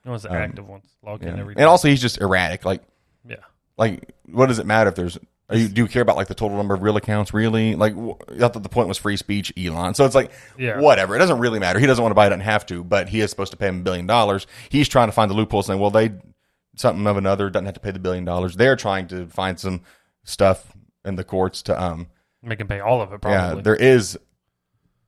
[0.05, 0.85] It was the active ones.
[1.03, 1.33] Logged Um, Yeah.
[1.35, 2.65] in every And also, he's just erratic.
[2.65, 2.83] Like,
[3.27, 3.37] Yeah.
[3.77, 5.17] like what does it matter if there's?
[5.51, 7.33] Are you, do you care about like the total number of real accounts?
[7.33, 7.75] Really?
[7.75, 9.93] Like, I thought the point was free speech, Elon.
[9.93, 10.79] So it's like, Yeah.
[10.79, 11.15] whatever.
[11.15, 11.77] It doesn't really matter.
[11.79, 13.67] He doesn't want to buy it, doesn't have to, but he is supposed to pay
[13.67, 14.47] him a billion dollars.
[14.69, 16.11] He's trying to find the loophole, saying, well, they
[16.75, 18.55] something of another doesn't have to pay the billion dollars.
[18.55, 19.81] They're trying to find some
[20.23, 20.71] stuff
[21.03, 22.07] in the courts to um
[22.43, 23.57] Make him pay all of it Probably.
[23.57, 24.17] yeah, there is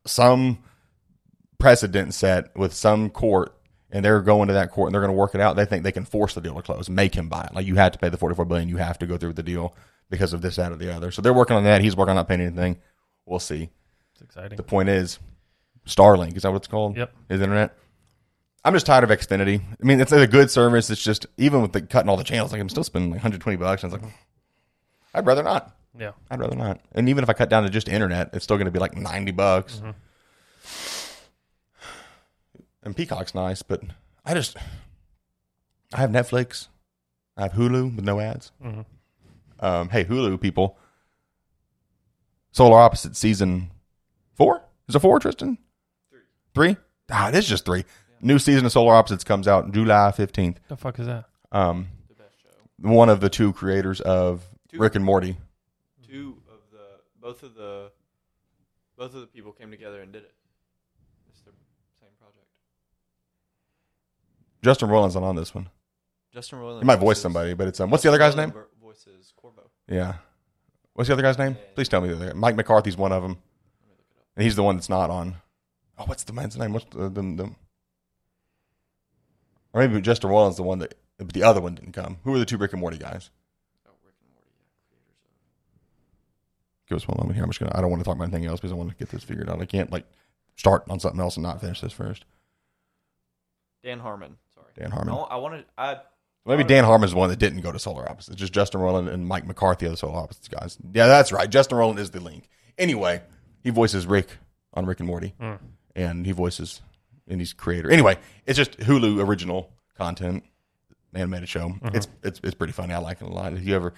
[0.05, 0.59] some
[1.59, 3.55] precedent set with some court,
[3.91, 5.55] and they're going to that court and they're going to work it out.
[5.55, 7.53] They think they can force the deal to close, make him buy it.
[7.55, 9.43] Like you had to pay the forty-four billion, you have to go through with the
[9.43, 9.75] deal
[10.09, 11.11] because of this, that, or the other.
[11.11, 11.81] So they're working on that.
[11.81, 12.77] He's working on not paying anything.
[13.25, 13.69] We'll see.
[14.13, 14.57] it's exciting.
[14.57, 15.19] The point is,
[15.87, 16.95] Starlink is that what it's called?
[16.97, 17.13] Yep.
[17.29, 17.75] Is internet.
[18.65, 19.59] I'm just tired of Xfinity.
[19.61, 20.89] I mean, it's a good service.
[20.89, 23.57] It's just even with the cutting all the channels, like I'm still spending like 120
[23.57, 23.83] bucks.
[23.83, 24.11] And it's like,
[25.13, 25.75] I'd rather not.
[25.97, 26.11] Yeah.
[26.31, 26.79] I'd rather not.
[26.93, 28.95] And even if I cut down to just internet, it's still going to be like
[28.95, 29.81] 90 bucks.
[32.83, 33.81] And Peacock's nice, but
[34.25, 34.57] I just
[35.93, 36.67] I have Netflix.
[37.37, 38.51] I have Hulu with no ads.
[38.63, 38.85] Mhm.
[39.63, 40.77] Um, hey, Hulu people.
[42.51, 43.71] Solar Opposite season
[44.35, 44.61] four?
[44.87, 45.57] Is it four, Tristan?
[46.09, 46.19] Three.
[46.53, 46.77] Three?
[47.09, 47.85] Ah, it is just three.
[48.21, 50.57] New season of Solar Opposites comes out July 15th.
[50.67, 51.25] The fuck is that?
[51.51, 52.49] Um, The best show.
[52.89, 54.79] one of the two creators of Two.
[54.79, 55.37] Rick and Morty.
[56.07, 56.85] Two of the
[57.21, 57.91] both of the
[58.97, 60.33] both of the people came together and did it.
[61.29, 61.51] It's the
[62.01, 62.45] same project.
[64.63, 65.69] Justin Roiland's not on this one.
[66.33, 66.79] Justin Roiland.
[66.79, 67.89] He might voice somebody, but it's um.
[67.89, 68.51] What's the other guy's Justin name?
[68.51, 69.69] Roiland vo- Voices Korvo.
[69.87, 70.15] Yeah.
[70.93, 71.57] What's the other guy's name?
[71.75, 72.33] Please tell me the other guy.
[72.33, 74.27] Mike McCarthy's one of them, Let me look it up.
[74.35, 75.35] and he's the one that's not on.
[75.97, 76.73] Oh, what's the man's name?
[76.73, 77.49] What's the the, the
[79.73, 82.17] or maybe Justin Roiland's the one that, but the other one didn't come.
[82.23, 83.31] Who are the two Rick and Morty guys?
[83.87, 84.47] Oh, Rick and Morty,
[84.91, 84.97] yeah.
[86.87, 87.43] Give us one moment here.
[87.43, 87.71] I'm just gonna.
[87.75, 89.49] I don't want to talk about anything else because I want to get this figured
[89.49, 89.61] out.
[89.61, 90.05] I can't like
[90.55, 92.25] start on something else and not finish this first.
[93.83, 94.37] Dan Harmon.
[94.53, 94.67] Sorry.
[94.77, 95.13] Dan Harmon.
[95.13, 95.65] I, I wanted.
[95.77, 95.97] I
[96.45, 98.29] Maybe Dan Harmon's the one that didn't go to Solar Opposites.
[98.33, 100.77] It's just Justin Roiland and Mike McCarthy are the Solar Opposites guys.
[100.93, 101.49] Yeah, that's right.
[101.49, 102.49] Justin Roiland is the link.
[102.77, 103.21] Anyway,
[103.61, 104.27] he voices Rick
[104.73, 105.59] on Rick and Morty, Mm.
[105.95, 106.81] and he voices
[107.27, 107.89] and he's creator.
[107.89, 110.43] Anyway, it's just Hulu original content,
[111.13, 111.73] animated show.
[111.93, 112.93] It's it's it's pretty funny.
[112.93, 113.53] I like it a lot.
[113.53, 113.93] If you ever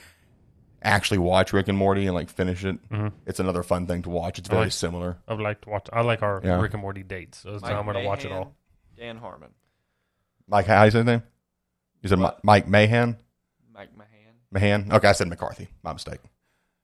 [0.83, 2.77] actually watch Rick and Morty and like finish it,
[3.25, 4.37] it's another fun thing to watch.
[4.37, 5.17] It's very like- similar.
[5.27, 5.87] I would like to watch.
[5.91, 6.61] I like our Yeah.
[6.61, 7.39] Rick and Morty dates.
[7.39, 8.53] So Mike I'm going to watch it all.
[8.95, 9.49] Dan Harmon.
[10.47, 11.23] Mike, how you say his name?
[12.05, 12.43] You said What?
[12.43, 13.17] Mike Mahan.
[13.73, 14.35] Mike Mahan.
[14.51, 14.91] Mahan.
[14.93, 15.69] Okay, I said McCarthy.
[15.81, 16.19] My mistake.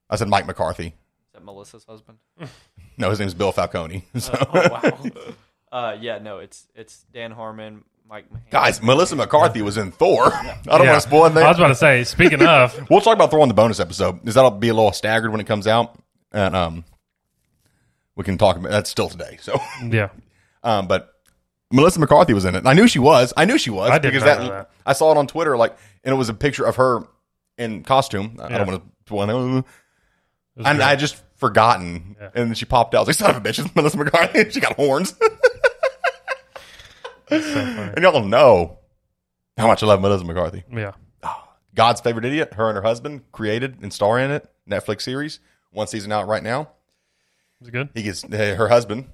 [0.09, 0.87] I said Mike McCarthy.
[0.87, 0.93] Is
[1.33, 2.17] that Melissa's husband?
[2.97, 4.03] No, his name is Bill Falcone.
[4.19, 4.69] So, Uh, oh
[5.11, 5.25] wow.
[5.71, 8.45] uh, yeah, no, it's it's Dan Harmon, Mike Mahan.
[8.49, 10.25] guys, Melissa McCarthy was in Thor.
[10.33, 10.91] I don't Yeah.
[10.91, 12.03] want to spoil I was about to say.
[12.03, 14.27] Speaking of, We'll talk about Thor on the bonus episode.
[14.27, 15.97] Is that'll be a little staggered when it comes out,
[16.31, 16.83] and um,
[18.15, 19.37] we can talk about that's still today.
[19.39, 20.09] So, yeah,
[20.63, 21.13] um, but
[21.71, 22.65] Melissa McCarthy was in it.
[22.65, 23.33] I knew she was.
[23.37, 24.71] I knew she was I did because not that, know that.
[24.85, 25.55] I saw it on Twitter.
[25.57, 27.03] Like, and it was a picture of her
[27.57, 28.37] in costume.
[28.41, 28.57] I Yeah.
[28.59, 28.83] don't want
[29.35, 29.65] to.
[30.57, 30.81] And.
[30.83, 32.29] I just forgotten, Yeah.
[32.35, 32.99] and then she popped out.
[32.99, 34.49] I was like, "Son of a bitch, it's Melissa McCarthy.
[34.51, 35.11] she got horns."
[37.27, 37.91] funny.
[37.95, 38.79] and y'all know
[39.57, 40.63] how much I love Melissa McCarthy.
[40.71, 40.91] Yeah.
[41.73, 42.55] God's favorite idiot.
[42.55, 44.49] Her and her husband created and star in it.
[44.69, 45.39] Netflix series.
[45.71, 46.69] One season out right now.
[47.61, 47.89] Is it good?
[47.93, 49.07] He gets uh, her husband.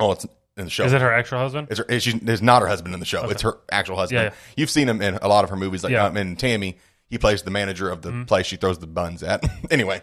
[0.00, 0.26] Oh, it's
[0.56, 0.84] in the show.
[0.84, 1.68] Is it her actual husband?
[1.70, 3.28] It's, her, she's, it's not her husband in the show.
[3.28, 4.18] It's her actual husband.
[4.18, 4.34] Yeah, yeah.
[4.56, 5.82] You've seen him in a lot of her movies.
[5.82, 6.06] Like Yeah.
[6.06, 8.24] um, in Tammy, he plays the manager of the Mm-hmm.
[8.24, 9.44] place she throws the buns at.
[9.70, 10.00] anyway,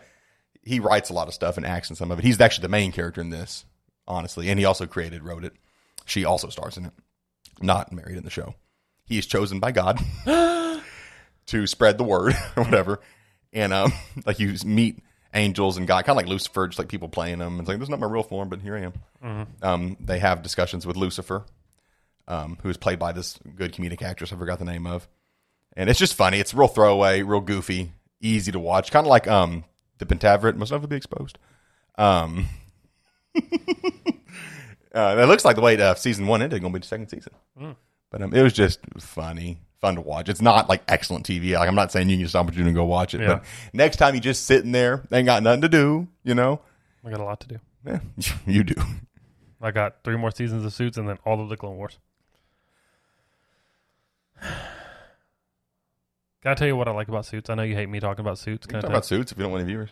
[0.64, 2.26] he writes a lot of stuff and acts in some of it.
[2.26, 3.66] He's actually the main character in this,
[4.08, 5.54] honestly, and he also created, wrote it.
[6.06, 6.94] She also stars in it.
[7.62, 8.56] Not married in the show.
[9.06, 10.00] He is chosen by God
[11.48, 13.00] to spread the word or whatever,
[13.54, 13.94] and um,
[14.26, 15.00] like you meet
[15.34, 17.60] angels and God, kind of like Lucifer, just like people playing him.
[17.60, 18.94] It's like this is not my real form, but here I am.
[19.62, 21.46] Um, they have discussions with Lucifer,
[22.28, 24.34] um, who is played by this good comedic actress.
[24.34, 25.08] I forgot the name of,
[25.76, 26.40] and it's just funny.
[26.40, 29.64] It's real throwaway, real goofy, easy to watch, kind of like um,
[30.00, 31.38] the Pentaverate must never be exposed.
[31.98, 32.48] Um,
[33.36, 37.08] uh, it looks like the way uh, season one ended, going to be the second
[37.10, 37.34] season.
[38.10, 40.30] But um, it was just funny, fun to watch.
[40.30, 41.58] It's not like excellent TV.
[41.58, 43.22] Like I'm not saying you can stop what you're doing and go watch it.
[43.22, 43.28] Yeah.
[43.28, 46.62] But next time you just sitting there, ain't got nothing to do, you know.
[47.06, 47.60] I got a lot to do.
[47.86, 48.00] Yeah,
[48.46, 48.76] you do.
[49.62, 51.98] I got three more seasons of Suits and then all of the Clone Wars.
[54.42, 57.50] Can I tell you what I like about Suits?
[57.50, 58.66] I know you hate me talking about Suits.
[58.66, 59.90] Can I Talk about suits if you don't want any viewers.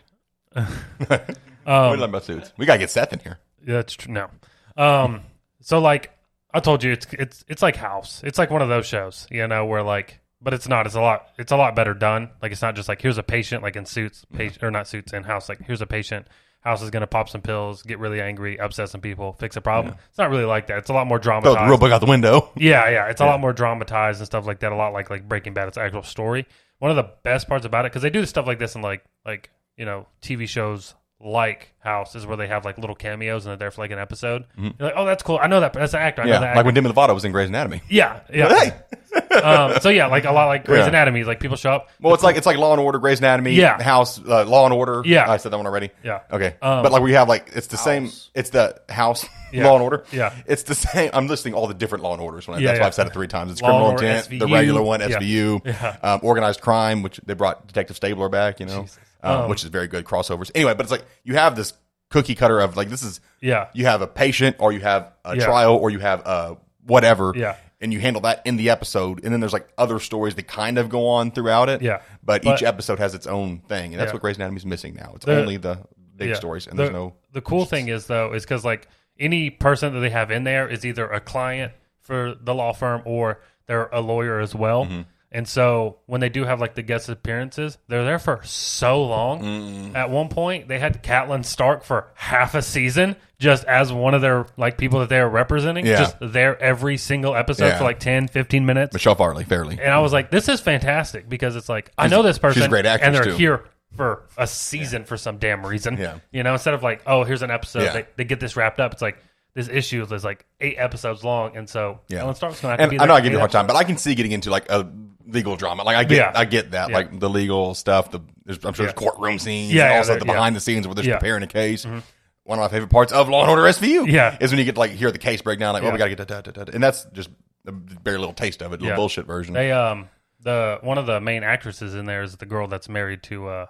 [1.66, 2.52] Um, we talk about suits.
[2.56, 3.38] We gotta get Seth in here.
[3.64, 4.12] Yeah, that's true.
[4.12, 4.28] No.
[4.76, 5.22] Um.
[5.60, 6.10] So like
[6.52, 8.22] I told you, it's it's it's like House.
[8.24, 10.86] It's like one of those shows, you know, where like, but it's not.
[10.86, 11.28] It's a lot.
[11.38, 12.30] It's a lot better done.
[12.42, 15.12] Like it's not just like here's a patient, like in Suits, patient or not Suits
[15.12, 15.48] in House.
[15.48, 16.26] Like here's a patient.
[16.62, 19.94] House is gonna pop some pills, get really angry, upset some people, fix a problem.
[20.10, 20.78] It's not really like that.
[20.78, 21.58] It's a lot more Throw dramatized.
[21.66, 22.50] the real book out the window.
[22.56, 23.30] Yeah, yeah, it's a Yeah.
[23.30, 24.70] lot more dramatized and stuff like that.
[24.72, 25.68] A lot like like Breaking Bad.
[25.68, 26.46] It's an actual story.
[26.78, 29.04] One of the best parts about it because they do stuff like this in like
[29.24, 33.50] like you know TV shows like House is where they have like little cameos and
[33.50, 34.44] they're there for like an episode.
[34.56, 35.38] You're like, oh, that's cool.
[35.40, 35.72] I know that.
[35.74, 36.22] That's an actor.
[36.22, 36.34] I know Mm-hmm.
[36.34, 36.46] Yeah, that.
[36.48, 36.64] like actor.
[36.66, 37.82] when Demi Lovato was in Grey's Anatomy.
[37.90, 38.48] yeah, yeah.
[38.58, 40.88] Hey, um, so yeah, like a lot like Grey's Yeah.
[40.88, 41.24] Anatomy.
[41.24, 41.88] Like people show up.
[42.00, 43.82] well, it's like it's like Law and Order, Grey's Anatomy, Yeah.
[43.82, 45.02] House, uh, Law and Order.
[45.04, 45.30] Yeah.
[45.30, 45.90] I said that one already.
[46.02, 46.20] Yeah.
[46.32, 48.10] Okay, Um, but like we have like it's the same.
[48.34, 49.66] It's the House Yeah.
[49.66, 50.04] Law and Order.
[50.12, 50.32] Yeah.
[50.46, 51.10] it's the same.
[51.12, 52.46] I'm listing all the different Law and Orders.
[52.46, 52.86] When I, Yeah, that's why.
[52.86, 53.50] I've said it three times.
[53.52, 55.18] It's Law criminal Order, intent, the regular one, Yeah.
[55.18, 55.96] SVU, Yeah.
[56.02, 58.60] um, organized crime, which they brought Detective Stabler back.
[58.60, 58.98] You know, Jesus.
[59.22, 60.50] Um, Um, which is very good crossovers.
[60.54, 61.72] Anyway, but it's like you have this
[62.10, 65.36] cookie cutter of like this is Yeah, you have a patient or you have a
[65.36, 65.44] Yeah.
[65.44, 66.54] trial or you have uh
[66.84, 67.54] whatever Yeah.
[67.80, 70.76] and you handle that in the episode and then there's like other stories that kind
[70.78, 72.00] of go on throughout it Yeah.
[72.24, 74.14] but, But- each episode has its own thing and that's Yeah.
[74.14, 75.78] what Grey's Anatomy is missing now it's The- only the
[76.16, 76.34] big Yeah.
[76.34, 78.88] stories and the, there's no The cool thing is though is because like
[79.20, 83.02] any person that they have in there is either a client for the law firm
[83.04, 84.86] or they're a lawyer as well.
[84.86, 85.02] Mm-hmm.
[85.32, 89.94] And so when they do have like the guest appearances, they're there for so long.
[89.94, 94.22] At one point, they had Catelyn Stark for half a season just as one of
[94.22, 95.98] their like people that they are representing, Yeah.
[95.98, 97.78] just there every single episode Yeah.
[97.78, 98.92] for like 10, 15 minutes.
[98.92, 102.22] Michelle Fairley fairly And I was like, this is fantastic because it's like I know
[102.22, 103.36] this person, she's a great actress, and they're too.
[103.38, 103.64] here
[103.96, 105.96] for a season for some damn reason.
[105.96, 106.18] Yeah.
[106.32, 107.92] you know, instead of like, oh, here's an episode, Yeah.
[107.92, 108.92] they, they get this wrapped up.
[108.92, 109.16] It's like
[109.54, 112.20] this issue is like eight episodes long, and so Yeah.
[112.22, 113.02] Ellen Stark's gonna have to and.
[113.02, 114.68] I know I give you a hard time but I can see getting into like
[114.70, 114.90] a
[115.26, 116.32] legal drama like I get Yeah.
[116.34, 116.96] I get that Yeah.
[116.96, 120.56] like the legal stuff the I'm sure there's courtroom scenes Yeah, and also the behind
[120.56, 123.50] the scenes where they're preparing a case one of my favorite parts of Law and
[123.50, 124.36] Order SVU Yeah.
[124.40, 125.94] is when you get to like hear the case breakdown like well Yeah.
[125.94, 126.74] we gotta get that, that, that, that.
[126.74, 127.28] and that's just
[127.66, 129.54] a very little taste of it, a little bullshit version.
[129.54, 130.08] They um
[130.42, 133.66] the one of the main actresses in there is the girl that's married to uh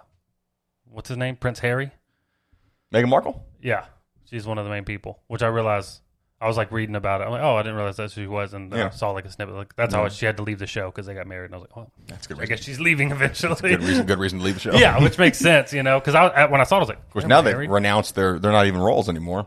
[0.85, 1.91] what's his name Prince Harry.
[2.93, 3.45] Meghan Markle?
[3.61, 3.85] Yeah,
[4.29, 5.99] she's one of the main people, which I realized.
[6.41, 7.25] I was like reading about it.
[7.25, 8.85] I'm like, oh, I didn't realize that's who she was, and then Yeah.
[8.87, 9.53] I saw like a snippet.
[9.53, 11.45] Like that's how she had to leave the show because they got married.
[11.51, 12.55] And I was like, oh, That's a good I reason.
[12.55, 13.55] guess she's leaving eventually.
[13.61, 14.05] Good reason.
[14.07, 14.71] Good reason to leave the show.
[14.73, 16.97] yeah, which makes sense, you know, because I when I saw it, I was like,
[16.97, 18.39] Of course, now they've renounced their.
[18.39, 19.45] They're not even roles anymore.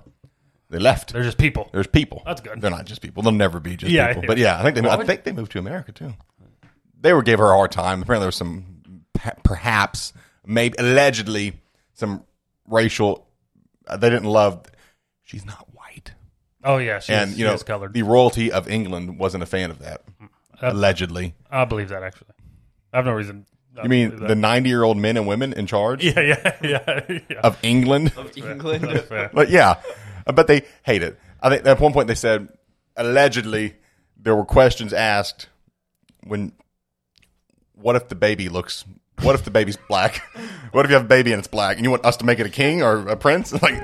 [0.71, 1.13] They left.
[1.13, 1.69] they're just people.
[1.73, 2.23] There's people.
[2.25, 2.61] That's good.
[2.61, 3.23] They're not just people.
[3.23, 4.23] They'll never be just Yeah, people.
[4.23, 4.27] yeah.
[4.29, 4.89] But yeah, I think they.
[4.89, 6.15] I think they moved to America too.
[7.01, 8.03] They were gave her a hard time.
[8.03, 10.13] Apparently, there was some, pe- perhaps,
[10.47, 11.61] maybe, allegedly,
[11.93, 12.25] some
[12.67, 13.29] racial.
[13.87, 14.65] uh, They didn't love.
[15.23, 15.64] She's not
[16.65, 17.93] Oh yeah, she's, and she you know is colored.
[17.93, 20.03] the royalty of England wasn't a fan of that.
[20.21, 22.29] Uh, allegedly, I believe that actually.
[22.93, 23.45] I have no reason.
[23.75, 27.41] not you mean the ninety-year-old men and women in charge Yeah, yeah, yeah, yeah.
[27.43, 28.13] of England?
[28.17, 29.05] Of England.
[29.33, 29.81] But yeah,
[30.33, 31.19] but they hate it.
[31.43, 32.49] I think at one point they said
[32.97, 33.75] allegedly
[34.17, 35.49] there were questions asked
[36.23, 36.53] when
[37.75, 38.85] what if the baby looks
[39.23, 40.23] what if the baby's black?
[40.73, 42.41] What if you have a baby and it's black and you want us to make
[42.41, 43.53] it a king or a prince?
[43.63, 43.81] Like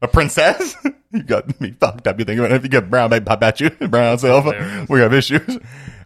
[0.00, 0.76] a princess?
[1.12, 2.18] you got me fucked up.
[2.18, 2.56] You think about it.
[2.56, 4.44] if you get brown baby, I bet you brown self.
[4.44, 4.88] Hilarious.
[4.88, 5.58] We have issues.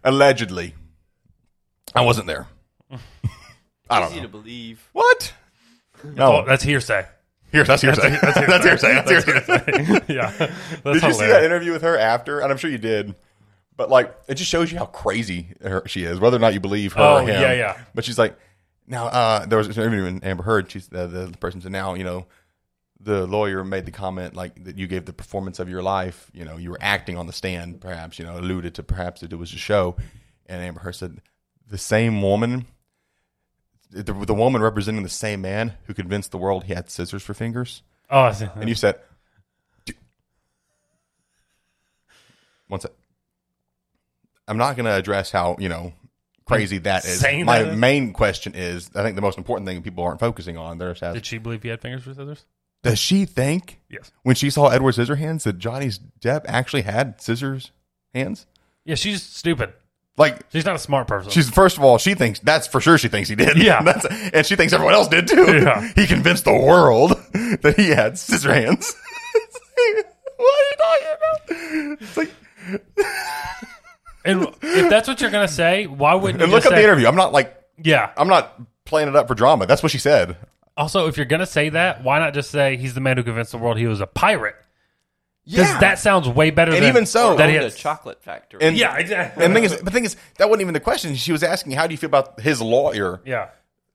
[0.03, 0.73] Allegedly.
[1.93, 2.47] I wasn't there.
[3.89, 4.23] I don't Easy know.
[4.23, 4.89] to believe.
[4.93, 5.33] What?
[6.03, 6.41] No.
[6.41, 7.05] Oh, that's hearsay.
[7.51, 8.09] Here, that's hearsay.
[8.21, 8.93] That's hearsay.
[8.95, 10.01] That's hearsay.
[10.13, 11.17] yeah, that's Did you see hilarious.
[11.19, 12.39] that interview with her after?
[12.41, 13.15] And I'm sure you did.
[13.77, 16.59] But like, it just shows you how crazy her, she is, whether or not you
[16.59, 17.41] believe her Oh, or him.
[17.41, 17.77] yeah, yeah.
[17.93, 18.37] But she's like,
[18.87, 20.69] now uh, there was an interview in Amber Heard.
[20.71, 22.25] She's uh, the, the person said, now you know,
[22.99, 26.29] the lawyer made the comment like that you gave the performance of your life.
[26.33, 28.17] You know, you were acting on the stand, perhaps.
[28.19, 29.95] You know, alluded to perhaps that it was a show.
[30.47, 31.21] And Amber Heard said,
[31.67, 32.65] the same woman,
[33.91, 37.33] the, the woman representing the same man who convinced the world he had scissors for
[37.33, 37.81] fingers.
[38.09, 38.47] Oh, I see.
[38.55, 38.99] And you said,
[39.85, 39.93] "D-
[42.67, 42.91] one sec.
[44.47, 45.93] I'm not going to address how, you know,
[46.45, 47.19] crazy that is.
[47.19, 47.79] Saying My that is?
[47.79, 50.99] main question is I think the most important thing people aren't focusing on there is
[50.99, 52.45] Did she believe he had fingers for scissors?
[52.85, 54.11] Does she think Yes.
[54.23, 57.71] when she saw Edward Scissorhands that Johnny's Depp actually had scissors
[58.13, 58.45] hands?
[58.85, 59.73] Yeah, she's stupid.
[60.17, 61.29] Like, She's not a smart person.
[61.31, 63.57] she's first of all, she thinks that's for sure she thinks he did.
[63.57, 63.81] Yeah.
[63.83, 65.43] That's, and she thinks everyone else did too.
[65.61, 65.91] Yeah.
[65.95, 68.95] He convinced the world that he had scissor hands.
[70.37, 72.01] what are you talking about?
[72.01, 72.31] It's like,
[74.23, 77.07] and if that's what you're gonna say, why wouldn't you and look up the interview.
[77.07, 78.11] I'm not like, Yeah.
[78.17, 79.65] I'm not playing it up for drama.
[79.65, 80.37] That's what she said.
[80.77, 83.51] Also, if you're gonna say that, why not just say he's the man who convinced
[83.51, 84.55] the world he was a pirate?
[85.45, 86.71] Because that sounds way better.
[86.73, 88.59] And than, even so- that he Owned had, a chocolate factory.
[88.63, 89.45] And- yeah, exactly.
[89.45, 91.13] And the thing is, the thing is, that wasn't even the question.
[91.15, 93.49] She was asking, how do you feel about his lawyer yeah,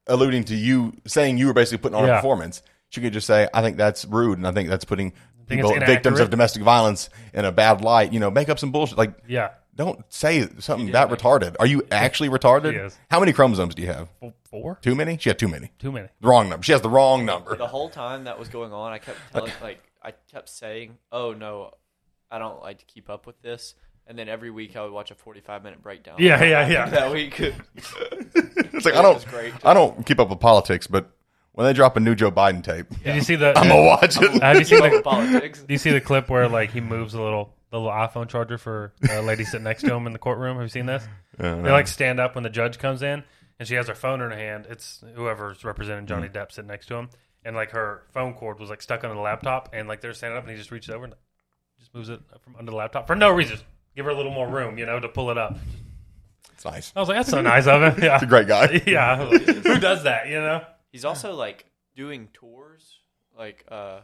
[0.07, 2.16] alluding to you saying you were basically putting on a Yeah.
[2.16, 2.62] performance?
[2.90, 5.11] She could just say, I think that's rude, and I think that's putting
[5.49, 6.21] Think people, victims inaccurate?
[6.21, 8.12] of domestic violence in a bad light.
[8.12, 8.97] You know, make up some bullshit.
[8.97, 9.51] Like, yeah.
[9.74, 11.56] Don't say something that retarded.
[11.61, 12.72] Are you actually retarded?
[12.72, 12.98] She is.
[13.11, 14.09] How many chromosomes do you have?
[14.50, 15.16] Four, Too many?
[15.18, 15.70] She had too many.
[15.78, 16.09] too many.
[16.20, 16.62] The wrong number.
[16.64, 17.56] She has the wrong number.
[17.56, 21.33] the whole time that was going on, I kept telling, like, I kept saying, "Oh
[21.35, 21.72] no,
[22.30, 23.74] I don't like to keep up with this."
[24.06, 26.16] And then every week I would watch a 45 minute breakdown.
[26.18, 26.88] Yeah, yeah, yeah.
[26.90, 27.38] That week,
[27.74, 29.52] It's like I It don't, was great.
[29.64, 31.11] I don't keep up with politics, but
[31.52, 33.56] when they drop a new Joe Biden tape, Did you see the?
[33.56, 34.42] I'm gonna watch it.
[34.42, 35.02] have you seen the?
[35.02, 35.61] politics.
[35.62, 38.59] Do you see the clip where like he moves a little the little iPhone charger
[38.59, 40.56] for a lady sitting next to him in the courtroom?
[40.56, 41.06] Have you seen this?
[41.38, 43.24] They like stand up when the judge comes in,
[43.59, 44.66] and she has her phone in her hand.
[44.68, 47.09] It's whoever's representing Johnny Depp sitting next to him,
[47.46, 50.37] and like her phone cord was like stuck under the laptop, and like they're standing
[50.37, 51.14] up, and he just reaches over and
[51.78, 53.59] just moves it from under the laptop for no reason.
[53.96, 55.56] Give her a little more room, you know, to pull it up.
[56.52, 56.92] It's nice.
[56.94, 57.94] I was like, that's so nice of him.
[57.94, 58.83] He's a Yeah, great guy.
[58.87, 59.22] yeah.
[59.22, 60.28] Like, Who does that?
[60.28, 60.62] You know?
[60.92, 61.64] He's also like
[61.96, 62.98] doing tours.
[63.38, 64.00] Like, uh,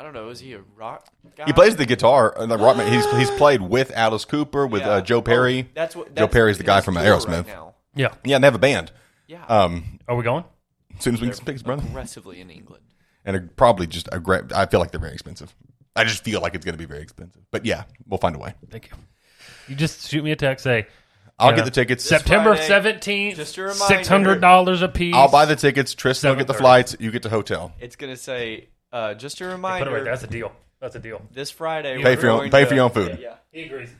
[0.00, 0.30] I don't know.
[0.30, 1.44] Is he a rock guy?
[1.44, 2.32] He plays the guitar.
[2.34, 2.88] Uh, like Rockman.
[2.90, 4.92] He's he's played with Alice Cooper, with Yeah.
[4.92, 5.64] uh, Joe Perry.
[5.68, 6.06] Oh, that's what.
[6.08, 7.28] Joe That's Perry's the guy his from tour Aerosmith.
[7.44, 7.74] Right now.
[7.94, 8.14] Yeah.
[8.24, 8.92] Yeah, and they have a band.
[9.26, 9.44] Yeah.
[9.46, 10.44] Um, Are we going?
[10.96, 11.82] as soon as we They're can speak, brother.
[11.86, 12.82] aggressively in England.
[13.26, 14.52] And a, probably just a great.
[14.54, 15.54] I feel like they're very expensive.
[15.94, 17.42] I just feel like it's going to be very expensive.
[17.50, 18.54] But yeah, we'll find a way.
[18.70, 18.96] Thank you.
[19.68, 20.64] You just shoot me a text.
[20.64, 20.86] Say
[21.38, 21.56] I'll Yeah.
[21.56, 22.04] get the tickets.
[22.04, 23.36] September Friday, seventeenth.
[23.36, 23.84] just a reminder.
[23.84, 25.14] Six hundred dollars a piece.
[25.14, 25.94] I'll buy the tickets.
[25.94, 26.58] Tristan will get the 7:30.
[26.58, 26.96] flights.
[27.00, 27.72] You get the hotel.
[27.80, 29.90] It's gonna say, uh, just a Put reminder.
[29.90, 30.04] it right.
[30.04, 30.12] there.
[30.12, 30.52] That's a deal.
[30.80, 31.22] That's a deal.
[31.32, 33.18] This Friday, Pay we're for your own, going pay to- for your own food.
[33.20, 33.34] Yeah.
[33.52, 33.90] He agrees.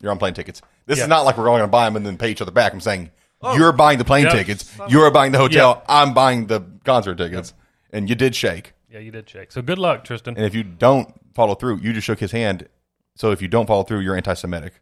[0.00, 0.60] You're on plane tickets.
[0.86, 1.04] This Yeah.
[1.04, 2.72] is not like we're going to buy them and then pay each other back.
[2.74, 3.10] I'm saying
[3.54, 4.32] you're buying the plane Yep.
[4.32, 4.78] tickets.
[4.88, 5.82] You're buying the hotel.
[5.88, 7.54] I'm buying the concert tickets.
[7.90, 8.72] And you did shake.
[8.90, 9.50] Yeah, you did shake.
[9.52, 10.36] So good luck, Tristan.
[10.36, 12.68] And if you don't follow through, you just shook his hand.
[13.16, 14.74] So if you don't follow through, you're anti-Semitic.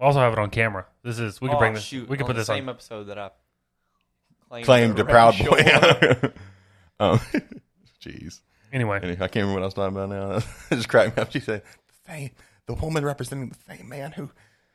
[0.00, 0.86] Also have it on camera.
[1.02, 1.84] This is we can Oh, bring this.
[1.84, 2.74] shoot, we can on put the this same on.
[2.74, 3.30] episode that I
[4.50, 5.46] claimed, Claimed a a proud boy.
[5.46, 6.32] one.
[7.00, 7.20] um,
[8.04, 8.40] Jeez.
[8.72, 10.36] Anyway, Anyway, I can't remember what I was talking about now.
[10.70, 11.30] it just cracked me up.
[11.32, 12.30] She said, the, same,
[12.66, 14.30] the woman representing the same man who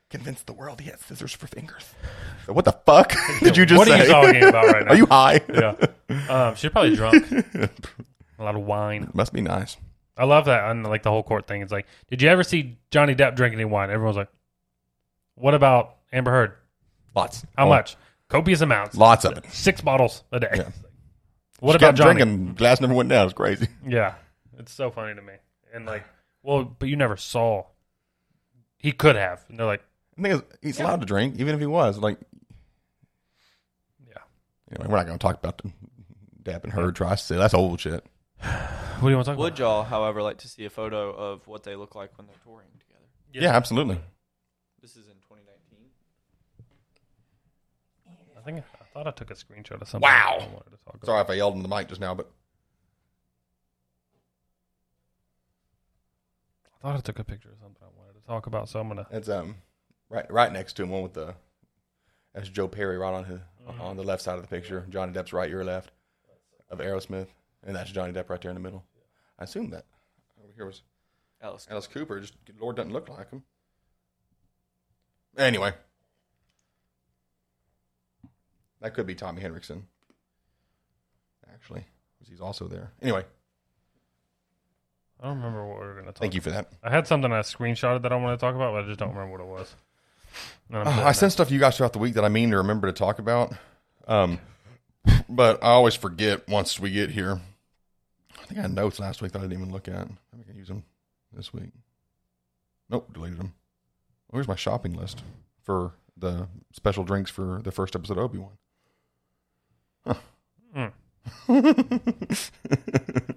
[0.09, 1.83] convinced the world he had scissors for fingers.
[2.45, 3.99] So what the fuck did you just what say?
[3.99, 4.91] are you talking about right now?
[4.93, 5.41] Are you high?
[5.53, 5.75] Yeah.
[6.29, 7.29] Um, she's probably drunk.
[8.39, 9.09] a lot of wine.
[9.13, 9.77] Must be nice.
[10.17, 11.61] I love that on like the whole court thing.
[11.61, 13.89] It's like, did you ever see Johnny Depp drink any wine?
[13.91, 14.29] Everyone's like,
[15.35, 16.53] what about Amber Heard?
[17.15, 17.45] Lots.
[17.57, 17.95] How Oh, much?
[18.29, 18.95] Copious amounts.
[18.95, 19.45] Lots of it.
[19.51, 20.49] Six bottles a day.
[20.55, 20.69] Yeah.
[21.59, 22.13] What She about kept Johnny?
[22.23, 22.53] drinking.
[22.55, 23.25] Glass never went down.
[23.25, 23.67] It's crazy.
[23.87, 24.15] Yeah,
[24.57, 25.33] it's so funny to me.
[25.73, 26.03] And like,
[26.43, 27.65] well, but you never saw.
[28.77, 29.43] He could have.
[29.49, 29.83] And they're like,
[30.15, 31.97] The thing is, he's allowed to drink, even if he was.
[31.97, 32.17] Like,
[34.07, 34.13] yeah.
[34.71, 35.71] anyway, we're not going to talk about the
[36.43, 38.03] Depp and Heard tries to say that's old shit.
[38.41, 39.37] What do you want to talk about?
[39.39, 39.59] Would about?
[39.59, 42.67] y'all, however, like to see a photo of what they look like when they're touring
[42.79, 43.05] together?
[43.33, 43.99] Yeah, absolutely.
[44.81, 45.45] This is in 2019.
[48.37, 50.01] I think I thought I took a screenshot of something.
[50.09, 50.37] Wow.
[50.41, 51.05] I wanted to talk about.
[51.05, 52.29] Sorry if I yelled in the mic just now, but
[56.65, 58.69] I thought I took a picture of something I wanted to talk about.
[58.69, 59.07] So I'm gonna.
[59.11, 59.55] it's um
[60.09, 61.35] right right next to him, one with the
[62.33, 63.39] that's Joe Perry right on his
[63.79, 64.85] on the left side of the picture.
[64.89, 65.91] Johnny Depp's right, your left
[66.69, 67.27] of Aerosmith,
[67.65, 68.83] and that's Johnny Depp right there in the middle.
[69.37, 69.85] I assume that
[70.43, 70.81] over here was
[71.41, 71.67] Alice.
[71.69, 72.19] Alice Cooper.
[72.19, 73.43] Just Lord doesn't look like him.
[75.37, 75.73] Anyway,
[78.81, 79.87] that could be Tommy Henriksen.
[81.53, 81.81] Actually,
[82.19, 82.91] 'cause he's also there.
[83.01, 83.25] Anyway,
[85.19, 86.17] I don't remember what we were gonna talk.
[86.17, 86.71] Thank you for that.
[86.83, 89.09] I had something I screenshotted that I wanted to talk about, but I just don't
[89.09, 89.75] remember what it was.
[90.71, 92.57] I'm Oh, I sent stuff to you guys throughout the week that I mean to
[92.57, 93.53] remember to talk about.
[94.07, 94.39] Um,
[95.27, 97.41] but I always forget once we get here.
[98.39, 100.07] I think I had notes last week that I didn't even look at.
[100.07, 100.83] Maybe I can use them
[101.33, 101.71] this week.
[102.89, 103.53] Nope, deleted them.
[104.27, 105.23] Where's my shopping list
[105.63, 108.57] for the special drinks for the first episode of Obi Wan?
[110.75, 110.91] Mm.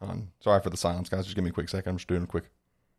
[0.00, 1.24] Um, sorry for the silence, guys.
[1.24, 1.90] Just give me a quick second.
[1.90, 2.44] I'm just doing a quick.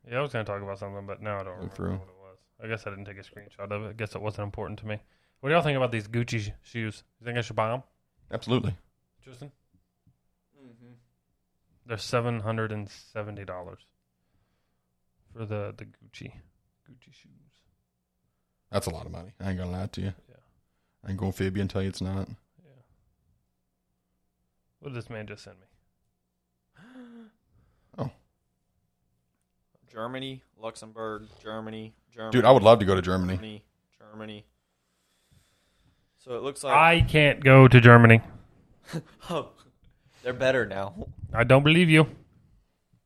[0.06, 1.92] Yeah, I was going to talk about something, but now I don't remember through.
[1.92, 2.38] what it was.
[2.62, 3.88] I guess I didn't take a screenshot of it.
[3.88, 4.98] I guess it wasn't important to me.
[5.40, 7.02] What do y'all think about these Gucci sh- shoes?
[7.20, 7.82] You think I should buy them,
[8.30, 8.76] Absolutely.
[9.24, 9.50] Tristan?
[10.62, 10.92] Mm-hmm.
[11.86, 13.80] They're seven hundred and seventy dollars
[15.32, 16.32] for the the Gucci
[16.86, 17.32] Gucci shoes.
[18.70, 19.32] That's a lot of money.
[19.40, 20.12] I ain't gonna lie to you.
[21.02, 21.08] Yeah.
[21.08, 22.28] I ain't gonna fib tell you it's not.
[22.28, 22.82] Yeah.
[24.80, 25.66] What did this man just send me?
[27.98, 28.10] Oh.
[29.92, 32.32] Germany, Luxembourg, Germany, Germany.
[32.32, 33.34] Dude, I would love to go to Germany.
[33.34, 33.64] Germany,
[33.98, 34.44] Germany.
[36.18, 38.20] So it looks like I can't go to Germany.
[39.30, 39.48] oh,
[40.22, 41.06] they're better now.
[41.32, 42.06] I don't believe you.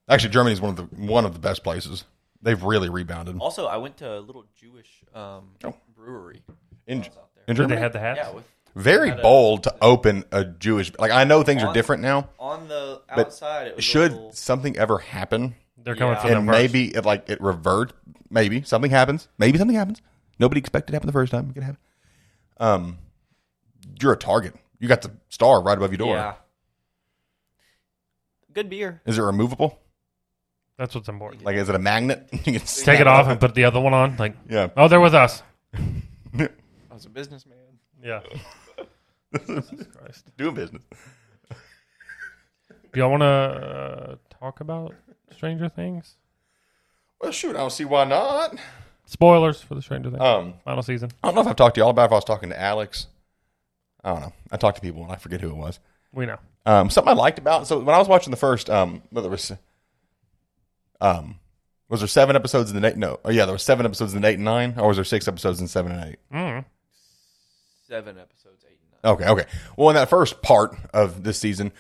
[0.09, 2.05] Actually, Germany's one of the one of the best places.
[2.43, 3.39] They've really rebounded.
[3.39, 5.75] Also, I went to a little Jewish um, Oh.
[5.97, 6.43] brewery.
[6.87, 7.03] In,
[7.47, 7.57] while I was out there.
[7.57, 8.21] in Did Germany, they have the hats?
[8.23, 8.45] Yeah, with
[8.77, 10.93] very had a- bold to open a Jewish.
[10.99, 12.29] Like I know things are On- different now.
[12.39, 13.69] on the But outside.
[13.69, 16.23] It was a Should little- something ever happen, They're coming Yeah.
[16.23, 16.59] for them and first.
[16.59, 17.93] maybe it like it revert,
[18.31, 19.29] maybe something happens.
[19.39, 20.01] Maybe something happens.
[20.39, 21.49] Nobody expected it to happen the first time.
[21.51, 21.79] It could happen.
[22.59, 22.99] Um,
[24.01, 24.55] you're a target.
[24.81, 26.17] You got the star right above your door.
[26.17, 26.35] yeah,
[28.53, 29.01] good beer.
[29.07, 29.79] Is it removable?
[30.77, 31.45] That's what's important.
[31.45, 32.27] Like, is it a magnet?
[32.33, 34.17] you can Take snap it off and put the other one on.
[34.17, 34.69] Like, Yeah.
[34.77, 35.43] oh, they're with us.
[36.95, 37.59] I was a businessman.
[38.01, 38.21] Yeah.
[39.49, 40.31] Jesus Christ.
[40.37, 40.85] Doing business.
[42.93, 44.95] Do y'all want to uh, talk about
[45.33, 46.15] Stranger Things?
[47.21, 48.57] Well, shoot, I don't see why not.
[49.07, 51.11] Spoilers for the Stranger Things Um, final season.
[51.21, 52.61] I don't know if I've talked to y'all about it, if I was talking to
[52.61, 53.09] Alex.
[54.05, 54.33] I don't know.
[54.53, 55.81] I talked to people and I forget who it was.
[56.13, 56.39] We know.
[56.65, 59.33] Um, something I liked about so when I was watching the first, um, well, there
[59.33, 59.51] was,
[61.01, 61.41] um,
[61.89, 62.97] was there seven episodes in the eight?
[62.97, 65.05] No, oh yeah, there was seven episodes in the eight and nine, or was there
[65.05, 66.19] six episodes in seven and eight?
[66.33, 66.65] Mm.
[67.87, 69.13] Seven episodes, eight and nine.
[69.13, 69.51] Okay, okay.
[69.77, 71.73] Well, in that first part of this season,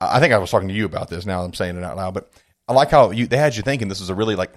[0.00, 1.24] I think I was talking to you about this.
[1.24, 2.30] Now I'm saying it out loud, but
[2.68, 4.52] I like how you they had you thinking this is a really like,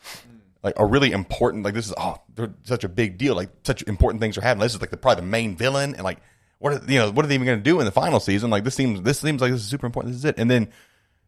[0.00, 0.36] hmm.
[0.62, 3.82] like a really important like this is oh they're such a big deal like such
[3.82, 4.62] important things are happening.
[4.62, 6.18] This is like the probably the main villain and like
[6.58, 8.50] what are, you know what are they even going to do in the final season?
[8.50, 10.14] Like this seems this seems like this is super important.
[10.14, 10.68] This is it, and then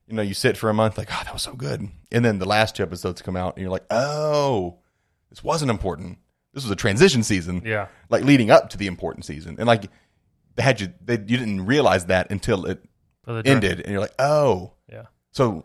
[0.06, 2.38] you know you sit for a month like oh that was so good, and then
[2.38, 4.78] the last two episodes come out and you're like oh
[5.30, 6.18] this wasn't important.
[6.52, 7.86] This was a transition season Yeah.
[8.08, 9.90] like leading up to the important season, and like
[10.56, 12.82] they had you, they you didn't realize that until it
[13.44, 15.04] ended, and you're like, oh, Yeah.
[15.32, 15.64] so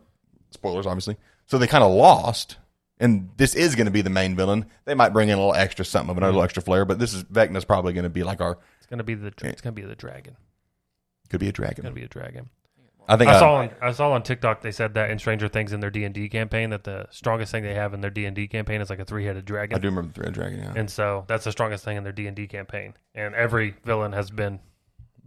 [0.51, 1.17] spoilers, obviously.
[1.47, 2.57] So they kind of lost,
[2.99, 4.65] and this is going to be the main villain.
[4.85, 6.35] They might bring in a little extra something of another mm-hmm.
[6.37, 9.03] little extra flair, but this is Vecna's probably going to be like our It's gonna
[9.03, 10.37] be the dra- it's gonna be the dragon.
[11.29, 11.83] could be a It's dragon.
[11.83, 12.49] gonna be a dragon.
[13.07, 15.47] I think I uh, saw on I saw on TikTok they said that in Stranger
[15.47, 18.09] Things in their D and D campaign that the strongest thing they have in their
[18.09, 19.75] D and D campaign is like a three headed dragon.
[19.75, 20.59] I do remember the three headed Dragon.
[20.59, 22.95] Yeah, And so that's the strongest thing in their D and D campaign.
[23.13, 24.59] And every villain has been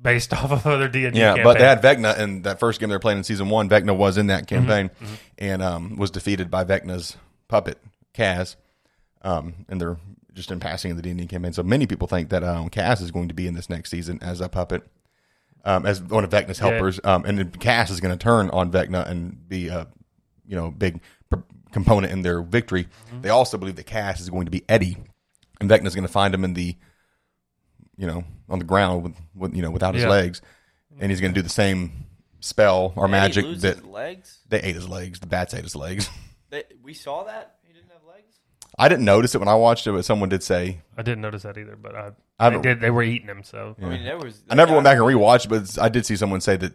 [0.00, 1.44] based off of their D and D yeah, campaign.
[1.44, 3.68] but they had Vecna in that first game they were playing in season one.
[3.68, 5.14] Vecna was in that campaign Mm-hmm.
[5.38, 7.16] and um, was defeated by Vecna's
[7.48, 7.78] puppet
[8.12, 8.56] Kas,
[9.22, 9.96] um, and they're
[10.34, 11.52] just in passing in the D and D campaign.
[11.52, 14.18] So many people think that um, Kas is going to be in this next season
[14.22, 14.82] as a puppet,
[15.64, 16.70] um, as one of Vecna's Yeah.
[16.70, 19.86] helpers, um, and then Kas is going to turn on Vecna and be a
[20.46, 21.00] you know big
[21.30, 21.40] pr-
[21.72, 22.84] component in their victory.
[22.84, 23.22] Mm-hmm.
[23.22, 24.96] They also believe that Kas is going to be Eddie,
[25.60, 26.76] and Vecna's going to find him in the
[27.96, 30.10] you know on the ground with, with you know without his Yeah.
[30.10, 30.40] legs,
[30.98, 32.06] and he's going to do the same
[32.40, 34.38] spell or Did he magic lose that his legs.
[34.48, 35.18] they ate his legs.
[35.20, 36.08] The bats ate his legs.
[36.50, 38.34] They, we saw that he didn't have legs.
[38.78, 40.80] I didn't notice it when I watched it, but someone did say.
[40.96, 42.80] I didn't notice that either, but I, I they did.
[42.80, 44.42] They were eating him, so I mean, there was.
[44.48, 46.74] I never went back and rewatched, but I did see someone say that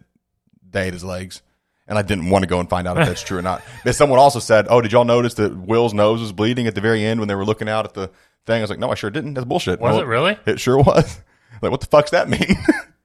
[0.70, 1.42] they ate his legs,
[1.88, 3.62] and I didn't want to go and find out if that's true or not.
[3.86, 6.82] But someone also said, "Oh, did y'all notice that Will's nose was bleeding at the
[6.82, 8.10] very end when they were looking out at the
[8.46, 9.36] thing?" I was like, "No, I sure didn't.
[9.36, 10.38] That's bullshit." was Well, it really?
[10.46, 11.22] It sure was.
[11.62, 12.58] Like, what the fuck's that mean?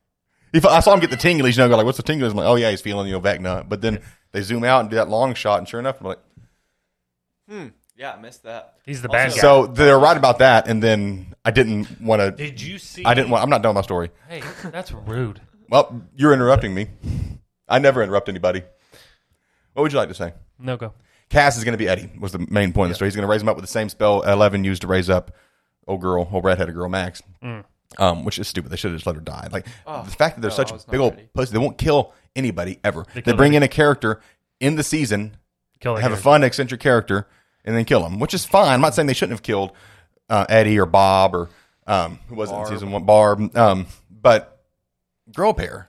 [0.53, 2.37] if I saw him get the tinglies, you know, go like, "What's the tinglies?" I'm
[2.37, 4.01] like, "Oh yeah, he's feeling you know Vecna." But then
[4.33, 6.19] they zoom out and do that long shot, and sure enough, I'm like,
[7.49, 7.67] Hmm.
[7.99, 8.75] Yeah, I missed that.
[8.85, 9.41] He's the bad Also- guy.
[9.41, 10.69] so they're right about that.
[10.69, 12.31] And then I didn't want to.
[12.31, 13.05] did you see?
[13.05, 13.43] I didn't want.
[13.43, 14.11] I'm not done with my story.
[14.29, 15.41] Hey, that's rude.
[15.69, 16.89] Well, you're interrupting me.
[17.69, 18.63] I never interrupt anybody.
[19.75, 20.33] What would you like to say?
[20.59, 20.95] No go.
[21.29, 22.11] Kas is going to be Eddie.
[22.19, 23.09] Was the main point of the story.
[23.09, 25.33] He's going to raise him up with the same spell Eleven used to raise up
[25.87, 27.21] old girl, old redheaded girl Max.
[27.99, 28.71] Um, which is stupid.
[28.71, 29.49] They should have just let her die.
[29.51, 31.29] Like Oh, the fact that they're no, such I was not big old ready.
[31.35, 33.05] pussy, they won't kill anybody ever.
[33.15, 34.21] They, kill bring every- in a character
[34.61, 35.37] in the season
[35.81, 36.21] Kill that have a guy.
[36.21, 37.27] fun eccentric character
[37.69, 38.73] and then kill him, which is fine.
[38.73, 39.73] I'm not saying they shouldn't have killed
[40.31, 41.51] uh, Eddie or Bob or
[41.87, 43.55] um, who was it in season one, Barb.
[43.57, 44.65] Um, but
[45.33, 45.89] Girl pair.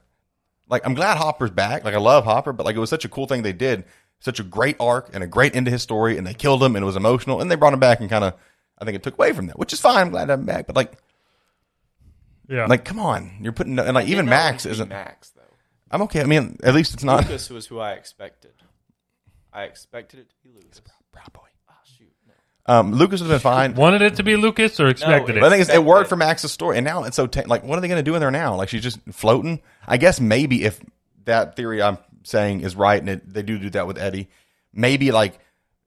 [0.68, 1.82] Like I'm glad Hopper's back.
[1.84, 3.84] Like I love Hopper, but like it was such a cool thing they did.
[4.20, 6.76] Such a great arc and a great end to his story, and they killed him
[6.76, 8.34] and it was emotional, and they brought him back and kind of.
[8.78, 9.96] I think it took away from that, which is fine.
[9.96, 10.92] I'm glad to have him back, but like,
[12.48, 12.66] Yeah.
[12.66, 14.88] like, come on, you're putting and like even Max want to be isn't.
[14.90, 15.42] Max though.
[15.90, 16.20] I'm okay.
[16.20, 17.24] I mean, at least it's not.
[17.24, 18.52] Lucas was who I expected.
[19.52, 20.80] I expected it to be Lucas.
[20.80, 20.86] Shoot.
[20.86, 21.49] No.
[22.66, 23.74] Um, Lucas would have been fine.
[23.74, 25.50] Wanted it to be Lucas or expected it- But the it?
[25.50, 27.80] thing is, it worked for Max's story, and now it's so ta- like, what are
[27.80, 28.54] they going to do in there now?
[28.56, 29.60] Like she's just floating.
[29.88, 30.80] I guess maybe if
[31.24, 34.28] that theory I'm saying is right, and it, they do do that with Eddie,
[34.72, 35.38] maybe like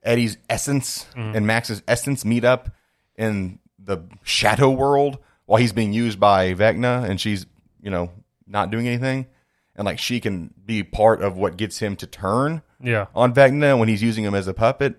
[0.04, 2.70] Eddie's essence and Max's essence meet up
[3.16, 7.46] in the shadow world while he's being used by Vecna, and she's
[7.82, 8.10] you know
[8.48, 9.28] not doing anything,
[9.76, 13.06] and like she can be part of what gets him to turn Yeah.
[13.16, 14.96] on Vecna when he's using him as a puppet.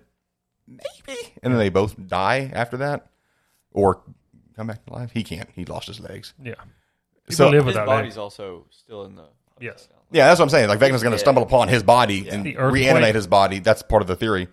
[0.67, 1.19] Maybe.
[1.43, 3.07] And then they both die after that.
[3.71, 4.01] Or
[4.55, 5.11] come back to life.
[5.13, 5.49] He can't.
[5.53, 6.33] He lost his legs.
[6.41, 6.55] Yeah.
[7.29, 8.17] So- live His without body's legs.
[8.17, 9.25] also still in the.
[9.59, 9.87] Yes.
[10.11, 10.69] Yeah, that's what I'm saying.
[10.69, 11.23] Like Vecna's going to Yeah.
[11.23, 13.59] stumble upon his body and reanimate his body.
[13.59, 14.47] That's part of the theory.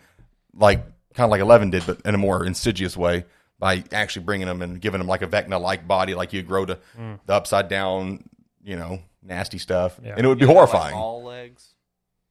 [0.54, 0.84] Like
[1.14, 3.24] kind of like Eleven did, but in a more insidious way
[3.58, 6.64] by actually bringing him and giving him like a Vecna like body, like you grow
[6.64, 7.18] to mm.
[7.26, 8.24] the upside down,
[8.64, 10.14] you know, nasty stuff, Yeah.
[10.16, 10.96] and it would be You know, like horrifying.
[10.96, 11.74] All legs.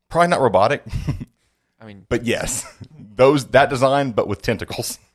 [0.09, 0.83] Probably not robotic,
[1.81, 2.65] I mean, but yes,
[3.15, 4.99] those that design, but with tentacles.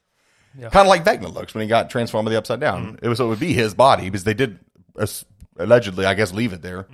[0.59, 0.71] Yeah.
[0.71, 2.99] Kind of like Vecna looks when he got transformed with the upside down.
[3.03, 4.59] It was so it would be his body because they did
[4.99, 5.07] uh,
[5.59, 6.87] allegedly, I guess, leave it there.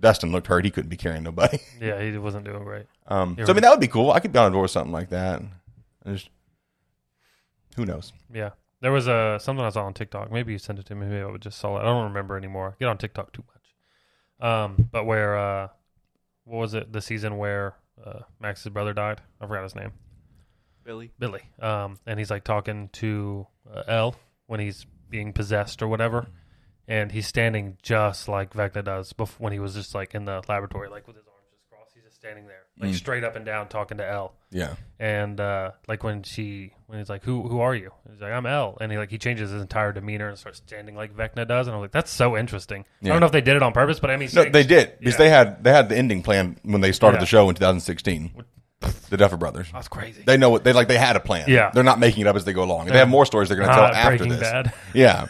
[0.00, 1.58] Dustin looked hurt; he couldn't be carrying nobody.
[1.80, 2.86] Yeah, he wasn't doing great.
[3.08, 4.10] Um, so I mean, that would be cool.
[4.10, 5.42] I could be on board with something like that.
[6.06, 6.30] Just,
[7.76, 8.14] who knows?
[8.32, 8.52] Yeah.
[8.80, 10.32] There was a something I saw on TikTok.
[10.32, 11.06] Maybe you sent it to me.
[11.06, 11.80] Maybe I would just saw it.
[11.80, 12.70] I don't remember anymore.
[12.70, 14.48] I get on TikTok too much.
[14.50, 15.68] Um, but where uh,
[16.44, 16.92] what was it?
[16.92, 17.74] The season where
[18.04, 19.20] uh, Max's brother died.
[19.40, 19.92] I forgot his name.
[20.84, 21.12] Billy.
[21.18, 21.42] Billy.
[21.60, 24.16] Um, and he's like talking to uh, L
[24.46, 26.28] when he's being possessed or whatever,
[26.86, 30.42] and he's standing just like Vecna does bef- when he was just like in the
[30.48, 31.92] laboratory, like with his arms just crossed.
[31.94, 34.34] He's just standing there, like straight up and down, talking to L.
[34.50, 38.32] Yeah, And uh, like when she when he's like, "Who who are you?" He's like,
[38.32, 41.46] "I'm L," and he like he changes his entire demeanor and starts standing like Vecna
[41.48, 43.72] does, and I'm like, "That's so interesting." I don't know if they did it on
[43.72, 45.18] purpose, but I mean, no, they did because Yeah.
[45.18, 47.20] they had they had the ending plan when they started Yeah.
[47.20, 48.44] the show in 2016.
[49.10, 49.68] The Duffer Brothers.
[49.72, 50.22] That's crazy.
[50.24, 50.86] They know what they like.
[50.86, 51.46] They had a plan.
[51.48, 51.70] Yeah.
[51.74, 52.86] they're not making it up as they go along.
[52.86, 54.38] They have more stories they're going to tell Ah, after this.
[54.40, 54.72] Bad.
[54.94, 55.26] Yeah.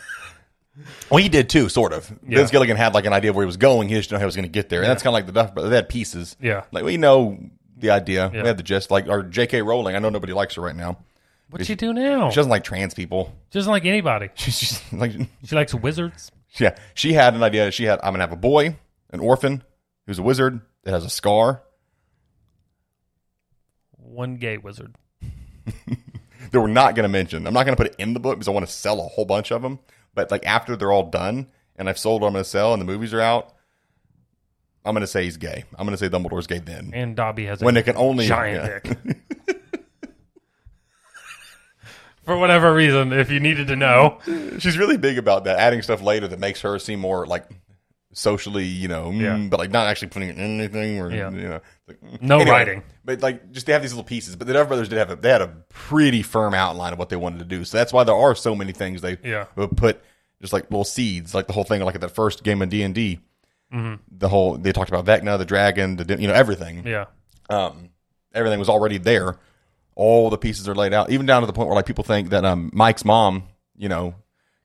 [1.11, 2.11] Well, he did too, sort of.
[2.27, 2.39] Yeah.
[2.39, 3.89] Vince Gilligan had like an idea of where he was going.
[3.89, 5.15] He just didn't know how he was going to get there, and that's kind of
[5.15, 5.71] like the Duff Brothers.
[5.71, 6.37] They had pieces.
[6.41, 6.65] Yeah.
[6.73, 7.39] Like we know
[7.77, 8.31] the idea.
[8.33, 8.91] We had the gist.
[8.91, 9.63] Like or J.K.
[9.63, 9.97] Rowling.
[9.97, 10.99] I know nobody likes her right now.
[11.51, 12.31] What'd she do now?
[12.31, 13.33] She doesn't like trans people.
[13.51, 14.31] She doesn't like anybody.
[14.35, 15.13] She's just like
[15.45, 16.33] She likes wizards.
[16.59, 16.77] yeah.
[16.95, 17.71] She had an idea.
[17.71, 18.77] She had I'm gonna have a boy,
[19.11, 19.63] an orphan,
[20.07, 21.63] who's a wizard that has a scar.
[23.97, 24.95] One gay wizard.
[26.51, 27.47] that we're not going to mention.
[27.47, 29.03] I'm not going to put it in the book because I want to sell a
[29.09, 29.79] whole bunch of them.
[30.17, 31.47] But like after they're all done
[31.77, 33.55] and I've sold what I'm going to sell and the movies are out,
[34.85, 35.65] I'm going to say he's gay.
[35.79, 36.91] I'm going to say Dumbledore's gay then.
[36.93, 38.93] And Dobby has a When it can only giant yeah.
[38.93, 39.19] dick.
[42.25, 44.19] For whatever reason, if you needed to know.
[44.59, 47.45] She's really big about that, adding stuff later that makes her seem more like
[48.19, 49.37] socially, you know, mm, Yeah.
[49.51, 51.31] but like not actually putting it in anything or Yeah.
[51.31, 52.23] you know, like, mm.
[52.23, 52.83] No writing.
[53.05, 54.37] But like, just they have these little pieces.
[54.37, 57.11] But the Duffer Brothers did have a they had a pretty firm outline of what
[57.11, 57.65] they wanted to do.
[57.65, 59.45] So that's why there are so many things they Yeah.
[59.57, 60.03] would put
[60.41, 62.83] just like little seeds, like the whole thing, like at that first game of D
[62.83, 63.21] and D.
[63.73, 63.95] Mm-hmm.
[64.17, 66.87] The whole they talked about Vecna, the dragon, the you know everything.
[66.87, 67.07] Yeah.
[67.51, 67.91] Um,
[68.35, 69.37] everything was already there.
[69.95, 72.31] All the pieces are laid out, even down to the point where like people think
[72.31, 73.45] that um Mike's mom,
[73.77, 74.15] you know,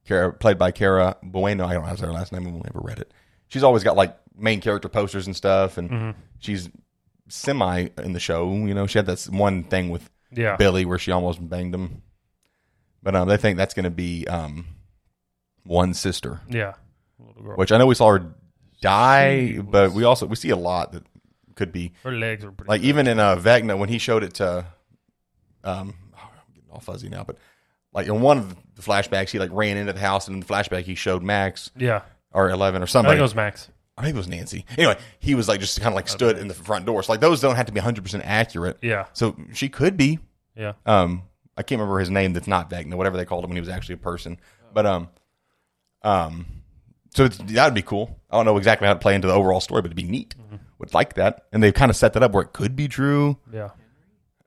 [0.05, 2.47] Kara, played by Cara Buono, I don't know how to say her last name.
[2.47, 3.11] I've never read it.
[3.51, 6.19] She's always got like main character posters and stuff, and Mm-hmm.
[6.39, 6.69] she's
[7.27, 8.49] semi in the show.
[8.51, 10.55] You know, she had that one thing with Yeah.
[10.55, 12.01] Billy where she almost banged him.
[13.03, 14.65] But um, they think that's going to be um,
[15.63, 16.73] one sister, Yeah.
[17.55, 18.33] Which I know we saw her
[18.81, 21.03] die, but we also we see a lot that
[21.55, 24.35] could be Her legs are pretty like even in uh, Vecna when he showed it
[24.35, 24.65] to,
[25.63, 27.37] um, oh, I'm getting all fuzzy now, but
[27.93, 30.45] like in one of the flashbacks, he like ran into the house, and in the
[30.45, 32.01] flashback he showed Max Yeah.
[32.33, 33.09] Or Eleven or something.
[33.09, 33.69] I think it was Max.
[33.97, 34.65] I think it was Nancy.
[34.77, 37.03] Anyway, he was like just kind of like stood in the front door.
[37.03, 38.77] So like those don't have to be 100 percent accurate.
[38.81, 39.05] Yeah.
[39.13, 40.19] So she could be.
[40.55, 40.73] Yeah.
[40.85, 41.23] Um,
[41.57, 42.33] I can't remember his name.
[42.33, 44.37] That's not Vecna, whatever they called him when he was actually a person.
[44.73, 45.09] But um,
[46.03, 46.45] um,
[47.13, 48.17] so that would be cool.
[48.29, 50.35] I don't know exactly how to play into the overall story, but it'd be neat.
[50.79, 53.37] Would like that, and they've kind of set that up where it could be true.
[53.53, 53.69] Yeah.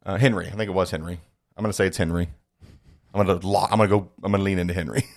[0.05, 1.21] Uh, Henry, I think it was Henry.
[1.57, 2.29] I'm gonna say it's Henry.
[3.15, 4.11] I'm gonna lo- I'm gonna go.
[4.25, 5.05] I'm gonna lean into Henry.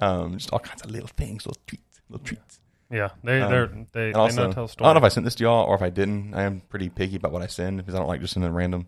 [0.00, 2.60] um, just all kinds of little things, little treats, little treats.
[2.90, 5.08] Yeah, they Um, they're they they also, know I how to don't know if I
[5.08, 6.32] sent this to y'all or if I didn't.
[6.34, 8.86] I am pretty picky about what I send because I don't like just sending random.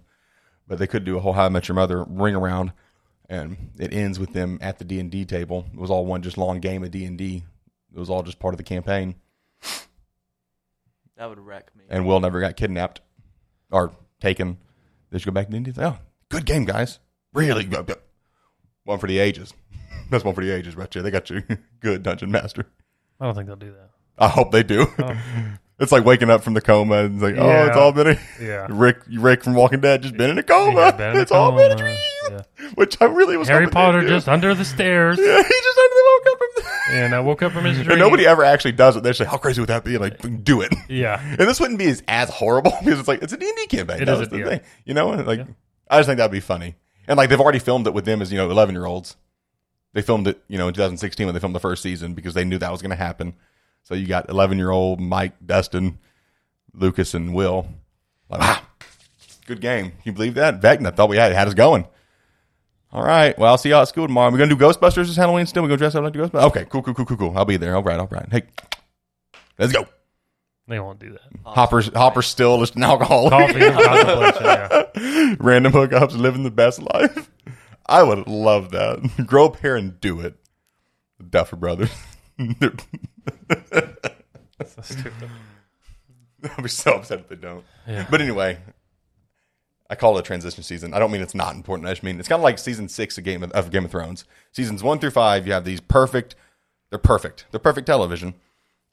[0.66, 2.72] But they could do a whole How I Met Your Mother ring around,
[3.28, 5.66] and it ends with them at the D and D table.
[5.72, 7.44] It was all one just long game of D and D.
[7.94, 9.16] It was all just part of the campaign.
[11.16, 11.84] That would wreck me.
[11.90, 13.00] And Will never got kidnapped
[13.70, 14.56] or taken.
[15.10, 15.72] They just go back to D and D.
[15.76, 15.98] Oh,
[16.30, 16.98] good game, guys.
[17.34, 17.94] Really good.
[18.84, 19.52] One for the ages.
[20.10, 21.02] That's one for the ages, right there.
[21.02, 21.42] They got you
[21.80, 22.66] good dungeon master.
[23.20, 23.90] I don't think they'll do that.
[24.18, 24.86] I hope they do.
[24.98, 25.16] Oh.
[25.80, 28.18] It's like waking up from the coma and it's like, oh, it's all been a
[28.38, 30.94] Yeah, Rick, Rick from Walking Dead just been in a coma.
[30.98, 31.96] Yeah, in a it's all been a dream.
[32.30, 32.42] Yeah.
[32.74, 33.48] Which I really was.
[33.48, 36.48] Harry Potter just under the stairs, Yeah, he just under the woke up from.
[36.56, 37.92] The- and I woke up from his dream.
[37.92, 39.04] and nobody ever actually does it.
[39.04, 39.96] They say, how crazy would that be?
[39.96, 40.70] Like, do it.
[40.90, 43.66] Yeah, And this wouldn't be as, as horrible because it's like it's a and D
[43.68, 44.02] campaign.
[44.02, 45.08] It That is a- the thing, you know.
[45.08, 45.44] Like, Yeah.
[45.90, 46.74] I just think that'd be funny.
[47.08, 49.16] And like they've already filmed it with them as you know eleven year olds.
[49.92, 52.44] They filmed it, you know, in 2016 when they filmed the first season because they
[52.44, 53.34] knew that was going to happen.
[53.82, 55.98] So you got 11 year old Mike, Dustin,
[56.74, 57.66] Lucas, and Will.
[58.28, 58.64] Like, ah,
[59.46, 59.90] good game.
[59.90, 60.60] Can you believe that?
[60.60, 61.86] Vecna thought we had had us going.
[62.92, 63.36] All right.
[63.38, 64.30] Well, I'll see y'all at school tomorrow.
[64.30, 65.62] We're gonna do Ghostbusters this Halloween still.
[65.62, 66.42] We're gonna dress up like the Ghostbusters.
[66.48, 67.38] Okay, cool, cool, cool, cool, cool.
[67.38, 67.76] I'll be there.
[67.76, 68.28] All right, all right.
[68.30, 68.42] Hey,
[69.58, 69.86] let's go.
[70.66, 71.20] they won't do that.
[71.44, 73.30] Hopper's Hopper's still just an alcoholic.
[73.30, 73.78] Coffee and.
[73.78, 75.36] Yeah.
[75.40, 77.30] Random hookups, living the best life.
[77.90, 79.00] I would love that.
[79.26, 80.36] Grow up hair and do it.
[81.18, 81.90] The Duffer Brothers.
[82.38, 82.84] That's
[84.74, 85.30] so stupid.
[86.56, 87.64] I'll be so upset if they don't.
[87.86, 88.06] Yeah.
[88.10, 88.58] But anyway,
[89.90, 90.94] I call it a transition season.
[90.94, 91.88] I don't mean it's not important.
[91.88, 93.90] I just mean it's kind of like season six of Game of, of Game of
[93.90, 94.24] Thrones.
[94.52, 96.36] Seasons one through five, you have these perfect.
[96.90, 97.46] They're perfect.
[97.50, 98.34] They're perfect television.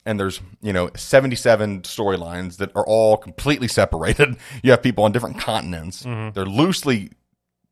[0.05, 4.37] And there's you know 77 storylines that are all completely separated.
[4.63, 6.03] You have people on different continents.
[6.03, 6.33] Mm-hmm.
[6.33, 7.11] They're loosely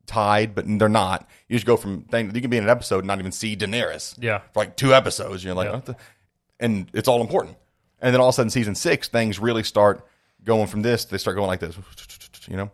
[0.05, 1.27] tied, but they're not.
[1.49, 2.33] You just go from thing.
[2.33, 4.39] You can be in an episode and not even see Daenerys Yeah.
[4.53, 5.43] for like two episodes.
[5.43, 5.93] You're like, Yeah.
[6.59, 7.57] and it's all important.
[8.01, 10.05] And then all of a sudden, season six, things really start
[10.43, 11.05] going from this.
[11.05, 11.75] They start going like this,
[12.47, 12.69] you know,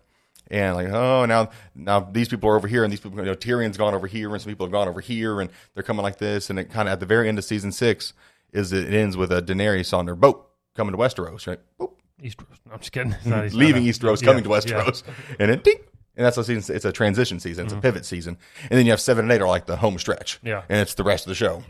[0.49, 3.35] and like, oh, now now these people are over here, and these people, you know,
[3.35, 6.17] Tyrion's gone over here, and some people have gone over here, and they're coming like
[6.17, 6.49] this.
[6.49, 8.13] And it kind of at the very end of season six
[8.51, 11.59] is it ends with a Daenerys on their boat coming to Westeros, right?
[11.79, 12.57] Boop, Eastros.
[12.65, 13.13] No, I'm just kidding.
[13.13, 13.25] East-
[13.55, 13.91] leaving no, no.
[13.93, 14.59] Eastros, Yeah, coming to yeah.
[14.59, 15.03] Westeros,
[15.39, 15.77] and then ding,
[16.21, 16.75] and that's a season.
[16.75, 17.65] It's a transition season.
[17.65, 17.81] It's a mm-hmm.
[17.81, 18.37] pivot season,
[18.69, 20.39] and then you have seven and eight are like the home stretch.
[20.43, 20.61] Yeah.
[20.69, 21.63] and it's the rest of the show.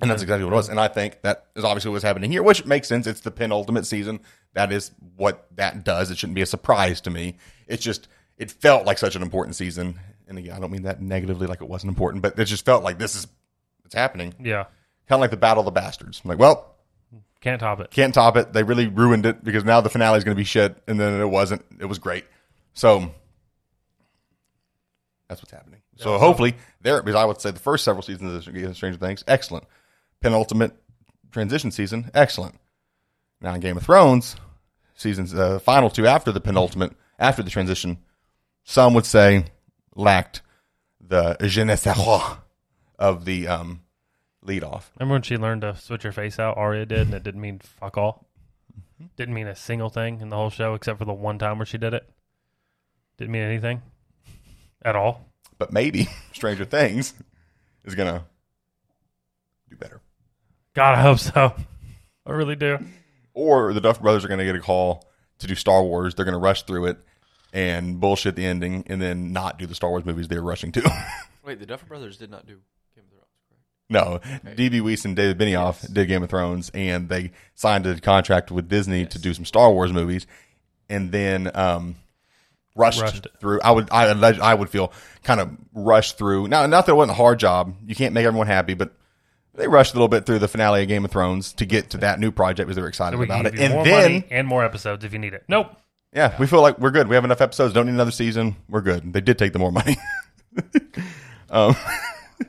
[0.00, 0.68] And that's exactly what it was.
[0.68, 3.08] And I think that is obviously what's happening here, which makes sense.
[3.08, 4.20] It's the penultimate season.
[4.54, 6.10] That is what that does.
[6.10, 7.36] It shouldn't be a surprise to me.
[7.66, 8.06] It's just
[8.38, 9.98] it felt like such an important season.
[10.28, 12.84] And again, I don't mean that negatively, like it wasn't important, but it just felt
[12.84, 13.26] like this is
[13.84, 14.34] it's happening.
[14.38, 14.64] Yeah.
[15.08, 16.20] Kind of like the Battle of the Bastards.
[16.24, 16.76] I'm like, well,
[17.40, 17.90] Can't top it.
[17.90, 18.52] can't top it.
[18.52, 21.20] They really ruined it because now the finale is going to be shit, and then
[21.20, 21.64] it wasn't.
[21.80, 22.24] It was great.
[22.74, 23.12] So
[25.30, 25.80] that's what's happening.
[25.96, 29.64] So hopefully, there because I would say the first several seasons of Stranger Things, excellent.
[30.20, 30.72] Penultimate
[31.30, 32.56] transition season, excellent.
[33.40, 34.34] Now in Game of Thrones,
[34.96, 37.98] seasons uh, final two after the penultimate after the transition,
[38.64, 39.44] some would say
[39.94, 40.42] lacked
[41.00, 42.38] the je ne sais quoi
[42.98, 43.82] of the um,
[44.42, 44.90] lead off.
[44.98, 46.56] Remember when she learned to switch her face out?
[46.56, 48.26] Arya did, and it didn't mean fuck all.
[48.74, 49.06] Mm-hmm.
[49.16, 51.66] Didn't mean a single thing in the whole show except for the one time where
[51.66, 52.10] she did it.
[53.16, 53.82] Didn't mean anything
[54.84, 55.26] at all.
[55.58, 57.14] but maybe Stranger Things
[57.84, 58.24] is gonna
[59.68, 60.00] do better.
[60.74, 61.54] God, I hope so.
[62.26, 62.78] I really do.
[63.34, 65.04] Or the Duff brothers are gonna get a call
[65.38, 66.14] to do Star Wars.
[66.14, 66.98] They're gonna rush through it
[67.52, 70.82] and bullshit the ending, and then not do the Star Wars movies they're rushing to.
[71.44, 72.58] Wait, the Duffer Brothers did not do
[72.94, 74.44] Game of Thrones, correct?
[74.46, 75.88] no, DB Weiss and David Benioff Yes.
[75.90, 79.72] did Game of Thrones, and they signed a contract with Disney to do some Star
[79.72, 80.26] Wars movies,
[80.88, 81.96] and then um,
[82.74, 83.60] rushed, Rushed through.
[83.60, 84.06] I would, I,
[84.38, 84.92] I would feel
[85.22, 86.48] kind of rushed through.
[86.48, 87.74] Now, not that it wasn't a hard job.
[87.86, 88.92] You can't make everyone happy, but
[89.54, 91.98] they rushed a little bit through the finale of Game of Thrones to get to
[91.98, 93.58] that new project because they were excited can about it.
[93.58, 95.44] And more then, money and more episodes if you need it.
[95.48, 95.76] Nope.
[96.14, 97.08] yeah, we feel like we're good.
[97.08, 97.74] We have enough episodes.
[97.74, 98.56] Don't need another season.
[98.68, 99.12] We're good.
[99.12, 99.96] They did take the more money.
[101.50, 101.76] um,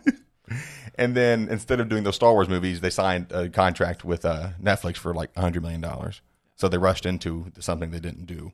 [0.95, 4.49] and then instead of doing those Star Wars movies, they signed a contract with uh,
[4.61, 6.21] Netflix for like hundred million dollars.
[6.55, 8.53] So they rushed into something they didn't do.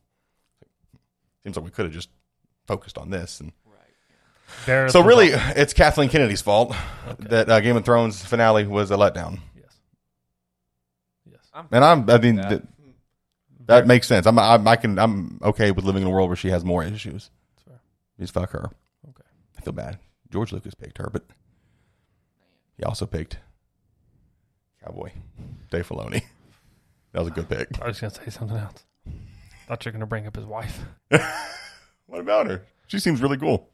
[1.44, 2.10] Seems like we could have just
[2.68, 3.40] focused on this.
[3.40, 3.52] And
[4.66, 6.76] There so is- really, it's Kathleen Kennedy's fault
[7.20, 9.40] that uh, Game of Thrones finale was a letdown.
[9.56, 9.78] Yes.
[11.32, 11.52] Yes.
[11.72, 12.50] And I'm, I mean, that.
[12.50, 12.64] that,
[13.68, 14.26] that makes sense.
[14.26, 16.84] I'm, I'm, I can, I'm okay with living in a world where she has more
[16.84, 17.30] issues.
[17.56, 17.80] That's fair.
[18.20, 18.70] Just fuck her.
[19.10, 19.24] Okay.
[19.58, 20.00] I feel bad.
[20.32, 21.24] George Lucas picked her, but
[22.78, 23.38] he also picked
[24.84, 25.12] Cowboy
[25.72, 26.24] Dave Filoni.
[27.14, 27.70] That was a good pick.
[27.82, 28.84] I was going to say something else.
[29.68, 30.80] Thought you were going to bring up his wife.
[32.08, 32.64] What about her?
[32.88, 33.70] She seems really cool,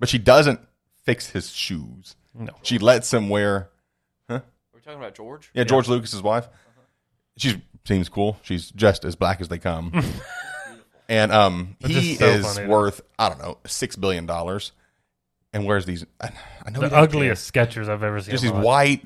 [0.00, 0.58] but she doesn't
[1.04, 2.16] fix his shoes.
[2.34, 2.52] No.
[2.62, 3.70] She lets him wear.
[4.28, 4.42] Are
[4.74, 5.48] we talking about George?
[5.54, 6.48] Yeah, George Lucas's wife.
[7.36, 8.38] She seems cool.
[8.42, 9.92] She's just as black as they come.
[11.08, 12.68] and um, That's he so is funny.
[12.68, 14.72] worth I don't know six billion dollars.
[15.52, 16.04] And wears these?
[16.20, 16.30] I,
[16.66, 18.32] I know The ugliest Skechers I've ever seen.
[18.32, 19.02] Just these white,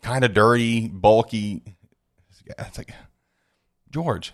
[0.00, 1.62] kind of dirty, bulky.
[2.58, 2.92] It's like
[3.90, 4.32] George.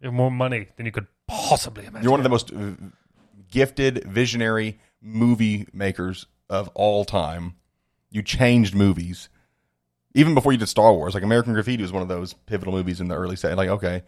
[0.00, 2.02] You have more money than you could possibly imagine.
[2.02, 2.52] You're one of the most
[3.50, 7.54] gifted, visionary movie makers of all time.
[8.10, 9.28] You changed movies.
[10.14, 13.00] Even before you did Star Wars, like American Graffiti was one of those pivotal movies
[13.00, 13.56] in the early set.
[13.56, 14.02] Like, okay.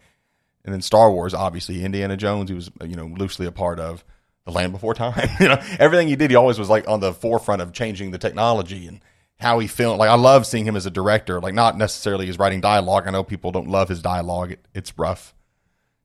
[0.63, 4.03] And then Star Wars, obviously, Indiana Jones, he was, you know, loosely a part of
[4.45, 5.29] The Land Before Time.
[5.39, 8.17] you know, everything he did, he always was like on the forefront of changing the
[8.17, 9.01] technology and
[9.39, 9.99] how he filmed.
[9.99, 13.07] Like, I love seeing him as a director, like, not necessarily his writing dialogue.
[13.07, 15.33] I know people don't love his dialogue, it, it's rough.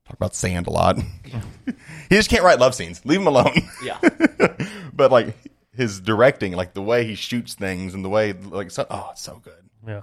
[0.06, 0.98] Talk about sand a lot.
[1.66, 1.72] he
[2.10, 3.04] just can't write love scenes.
[3.04, 3.54] Leave him alone.
[3.82, 3.98] Yeah.
[4.92, 5.36] but like
[5.72, 9.22] his directing, like the way he shoots things and the way like so, oh, it's
[9.22, 9.68] so good.
[9.86, 10.02] Yeah.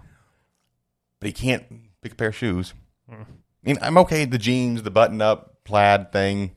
[1.19, 1.63] But he can't
[2.01, 2.73] pick a pair of shoes.
[3.09, 3.15] I
[3.63, 6.55] mean, I'm okay the jeans, the button up plaid thing.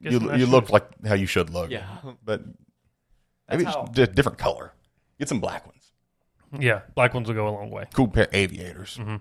[0.00, 1.70] Get You you look like how you should look.
[1.70, 1.86] Yeah.
[2.24, 2.42] But
[3.50, 4.72] maybe how, it's a different color.
[5.18, 5.90] Get some black ones.
[6.60, 6.82] Yeah.
[6.94, 7.86] Black ones will go a long way.
[7.92, 8.98] Cool pair of aviators.
[8.98, 9.20] Mhm.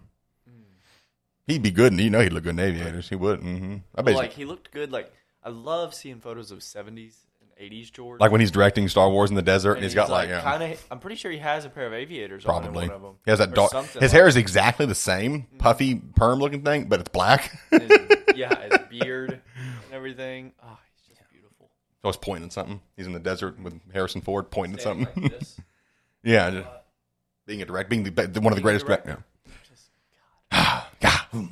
[1.52, 3.10] He'd be good, and you know he'd look good in aviators.
[3.10, 3.42] He would.
[3.42, 3.78] Mm-hmm.
[3.96, 4.14] I bet.
[4.14, 4.92] well, like he looked good.
[4.92, 5.12] Like
[5.44, 8.20] I love seeing photos of 70s and 80s George.
[8.22, 10.42] like when he's directing Star Wars in the desert, and, And he's got like, yeah,
[10.42, 10.86] kind of.
[10.92, 12.44] I'm pretty sure he has a pair of aviators.
[12.44, 12.86] probably.
[12.86, 13.16] On one of them.
[13.26, 13.72] He has that dark.
[13.72, 17.52] His like hair is exactly the same, puffy perm looking thing, but it's black.
[17.72, 17.92] His,
[18.36, 20.54] yeah, his beard and everything.
[20.64, 21.70] Oh, he's just beautiful.
[22.04, 22.82] always pointing at something.
[22.96, 25.24] He's in the desert with Harrison Ford pointing at something.
[25.24, 25.42] like
[26.24, 26.68] yeah, just
[27.46, 28.86] being a direct, being the, one of the greatest.
[28.86, 29.18] Direct, yeah.
[31.00, 31.12] God.
[31.32, 31.46] Hmm.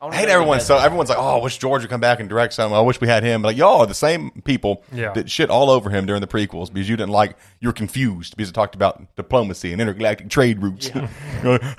[0.00, 0.60] I, I hate everyone.
[0.60, 2.76] So everyone's like, "Oh, I wish George would come back and direct something.
[2.76, 5.12] I wish we had him." But like, y'all are the same people Yeah.
[5.14, 7.36] that shit all over him during the prequels because you didn't like.
[7.60, 10.90] You were confused because it talked about diplomacy and intergalactic trade routes.
[11.42, 11.58] You're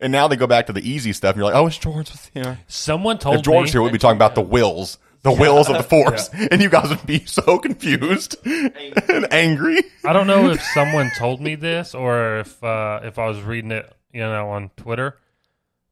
[0.00, 1.34] and now they go back to the easy stuff.
[1.34, 3.38] And you're like, "Oh, it's George was here." Someone told me.
[3.40, 3.72] If George me.
[3.72, 6.90] here, we'd be talking about the wills, the wills of the Force, and you guys
[6.90, 9.78] would be so confused and angry.
[10.04, 13.70] I don't know if someone told me this or if uh, if I was reading
[13.72, 15.16] it, you know, on Twitter.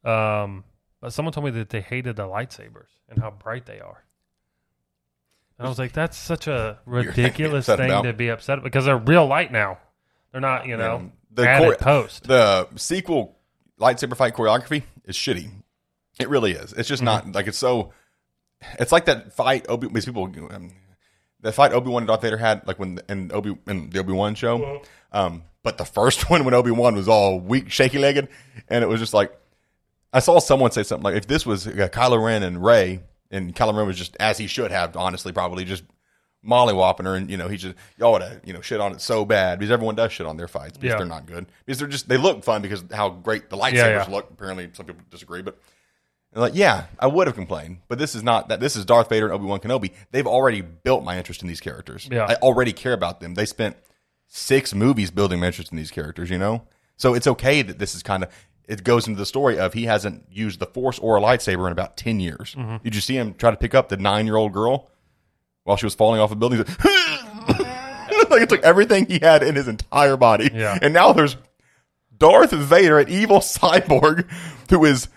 [0.05, 0.65] Um,
[1.01, 4.05] but someone told me that they hated the lightsabers and how bright they are.
[5.59, 8.03] And I was like, that's such a ridiculous thing about.
[8.03, 9.79] to be upset about because they're real light now.
[10.33, 12.25] They're not, you know, the added chore- post.
[12.25, 13.37] The sequel
[13.81, 15.51] lightsaber fight choreography is shitty.
[16.19, 16.73] It really is.
[16.73, 17.93] It's just not like it's so.
[18.79, 19.89] It's like that fight Obi.
[19.89, 20.71] These people, um,
[21.41, 24.13] the fight Obi Wan and Darth Vader had, like when in Obi in the Obi
[24.13, 24.83] Wan show.
[25.13, 28.29] Um, but the first one when Obi Wan was all weak, shaky legged,
[28.69, 29.33] and it was just like
[30.13, 33.01] I saw someone say something like, if this was uh, Kylo Ren and Rey,
[33.31, 35.85] and Kylo Ren was just as he should have, honestly, probably just
[36.45, 39.01] mollywopping her, and you know he just y'all would have you know shit on it
[39.01, 40.97] so bad because everyone does shit on their fights because Yeah.
[40.97, 43.89] they're not good because they're just they look fun because how great the lightsabers Yeah,
[43.89, 44.07] yeah.
[44.09, 44.31] look.
[44.31, 45.59] Apparently, some people disagree, but
[46.35, 48.59] like yeah, I would have complained, but this is not that.
[48.59, 49.93] This is Darth Vader and Obi Wan Kenobi.
[50.13, 52.09] They've already built my interest in these characters.
[52.11, 52.25] Yeah.
[52.29, 53.35] I already care about them.
[53.35, 53.77] They spent
[54.27, 56.31] six movies building my interest in these characters.
[56.31, 56.63] You know,
[56.97, 58.31] so it's okay that this is kind of.
[58.71, 61.73] It goes into the story of he hasn't used the Force or a lightsaber in
[61.73, 62.55] about ten years.
[62.57, 62.77] Mm-hmm.
[62.85, 64.89] Did you see him try to pick up the nine-year-old girl
[65.65, 66.61] while she was falling off a building?
[66.61, 66.79] Like,
[68.31, 70.51] like it took everything he had in his entire body.
[70.55, 70.79] Yeah.
[70.81, 71.37] And now there's
[72.17, 74.31] Darth Vader, an evil cyborg
[74.71, 75.09] who is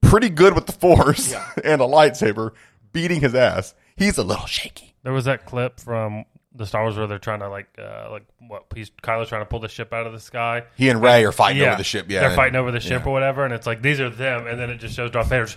[0.00, 1.34] pretty good with the Force
[1.64, 2.52] and a lightsaber,
[2.92, 3.74] beating his ass.
[3.96, 4.94] He's a little shaky.
[5.02, 6.24] There was that clip from
[6.56, 8.64] the Star Wars where they're trying to like, uh, like what?
[8.74, 10.64] He's Kylo's trying to pull the ship out of the sky.
[10.76, 12.06] He and Rey are fighting over the ship.
[12.08, 13.08] Yeah, they're fighting over the ship yeah.
[13.08, 15.46] or whatever, and it's like these are them, and then it just shows Darth Vader.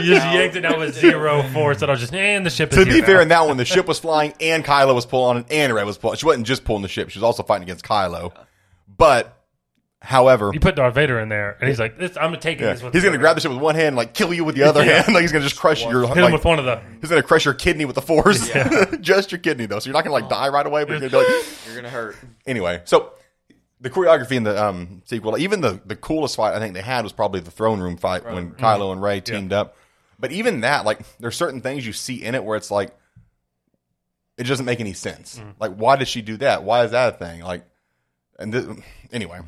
[0.00, 2.72] he just yanked it out with zero force, and I was just, and the ship
[2.72, 3.06] is To be now.
[3.06, 5.84] fair, in that one, the ship was flying and Kylo was pulling on and Rey
[5.84, 6.16] was pulling.
[6.16, 8.32] She wasn't just pulling the ship; she was also fighting against Kylo.
[8.96, 9.41] But,
[10.02, 12.82] however, You put Darth Vader in there, and he's like, this, "I'm taking yeah, this."
[12.82, 14.54] With he's going to grab the ship with one hand, and, like kill you with
[14.56, 15.02] the other Yeah.
[15.02, 15.14] hand.
[15.14, 16.06] Like he's going to just crush your.
[16.08, 16.80] hit him Like, with one of the.
[17.00, 18.48] he's going to crush your kidney with the Force.
[18.48, 18.96] Yeah.
[19.00, 19.78] just your kidney, though.
[19.78, 21.46] So you're not going to like die right away, but you're going to be like.
[21.66, 22.16] You're gonna hurt.
[22.46, 23.12] anyway, so
[23.80, 27.02] the choreography in the um, sequel, even the the coolest fight I think they had
[27.02, 29.76] was probably the throne room fight when Kylo and Rey teamed up.
[30.18, 32.94] But even that, like, there's certain things you see in it where it's like,
[34.38, 35.40] it doesn't make any sense.
[35.58, 36.62] Like, why did she do that?
[36.62, 37.40] Why is that a thing?
[37.42, 37.64] Like,
[38.38, 38.66] and this,
[39.12, 39.40] anyway,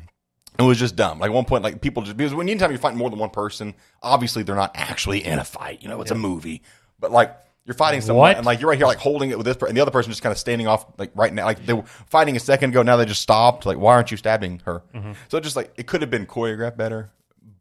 [0.59, 1.19] it was just dumb.
[1.19, 3.29] Like, at one point, like people just because when anytime you're fighting more than one
[3.29, 5.81] person, obviously they're not actually in a fight.
[5.83, 6.61] You know, it's a movie,
[6.99, 7.35] but like.
[7.67, 8.37] You're fighting someone, What?
[8.37, 10.11] and like you're right here, like holding it with this, per- and the other person
[10.11, 12.83] just kind of standing off, like right now, like they were fighting a second ago.
[12.83, 13.65] Now they just stopped.
[13.65, 14.83] Like, why aren't you stabbing her?
[14.93, 15.13] Mm-hmm.
[15.29, 17.09] So just like it could have been choreographed better,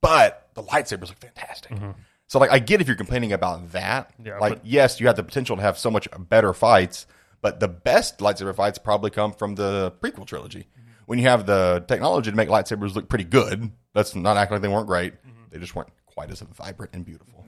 [0.03, 1.73] but the lightsabers look fantastic.
[1.73, 1.93] Mm-hmm.
[2.27, 4.11] So like I get if you're complaining about that.
[4.23, 7.07] Yeah, like but- yes, you have the potential to have so much better fights,
[7.41, 10.67] But the best lightsaber fights probably come from the prequel trilogy.
[11.07, 14.63] When you have the technology to make lightsabers look pretty good, let's not act like
[14.63, 15.15] they weren't great.
[15.51, 17.47] They just weren't quite as vibrant and beautiful.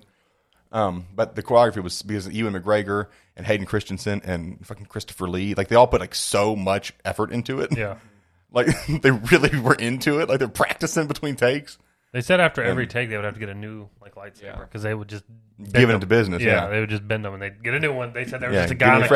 [0.72, 5.54] Um, but the choreography was because Ewan McGregor and Hayden Christensen and fucking Christopher Lee,
[5.54, 7.76] like they all put like so much effort into it.
[7.76, 7.96] Yeah.
[8.52, 8.68] Like
[9.02, 10.28] they really were into it.
[10.28, 11.76] Like they're practicing between takes,
[12.12, 14.60] They said after every take they would have to get a new like lightsaber Yeah.
[14.60, 15.24] because they would just
[15.58, 15.90] them.
[15.90, 16.40] it to business.
[16.42, 16.68] Yeah, Yeah.
[16.68, 18.12] they would just bend them and they'd get a new one.
[18.14, 19.08] They said there was Yeah, just a give guy me in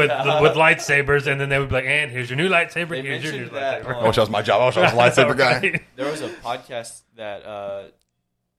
[0.00, 0.42] a a freshie.
[0.42, 2.90] with with lightsabers, and then they would be like, "And here's your new lightsaber.
[2.90, 4.62] They here's your new mentioned that lightsaber." on- I wish that was my job.
[4.62, 5.52] I wish I was a lightsaber guy.
[5.60, 5.82] Right?
[5.96, 7.84] There was a podcast that uh,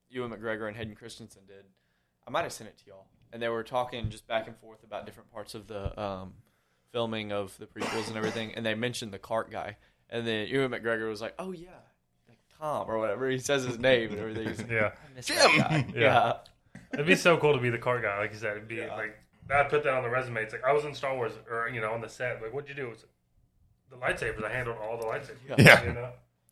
[0.09, 1.65] Ewan McGregor and Hayden Christensen did.
[2.27, 4.83] I might have sent it to y'all, and they were talking just back and forth
[4.83, 6.33] about different parts of the um,
[6.91, 8.53] filming of the prequels and everything.
[8.55, 9.77] And they mentioned the cart guy,
[10.09, 11.69] and then Ewan McGregor was like, "Oh yeah,
[12.27, 14.47] like Tom or whatever." He says his name and everything.
[14.47, 14.91] He's like, Yeah.
[14.93, 15.59] I miss that Jim.
[15.59, 15.85] guy.
[15.95, 16.01] Yeah.
[16.01, 16.33] yeah.
[16.93, 18.57] It'd be so cool to be the cart guy, like you said.
[18.57, 18.95] It'd be Yeah.
[18.95, 19.15] like
[19.51, 20.41] I'd put that on the resume.
[20.41, 22.41] It's like I was in Star Wars, or you know, on the set.
[22.41, 22.89] Like, what'd you do?
[22.91, 23.05] It's
[23.89, 24.43] the lightsabers.
[24.43, 25.57] I handled all the lightsabers.
[25.57, 25.83] Yeah.
[25.83, 26.09] You know?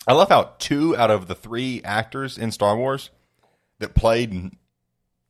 [0.08, 3.10] I love how two out of the three actors in Star Wars
[3.80, 4.52] that played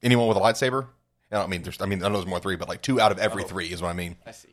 [0.04, 0.88] anyone with a lightsaber.
[1.32, 1.82] I don't mean there's.
[1.82, 3.48] I mean I know there's more than three, but like two out of every Oh.
[3.48, 4.16] three is what I mean.
[4.26, 4.50] I see.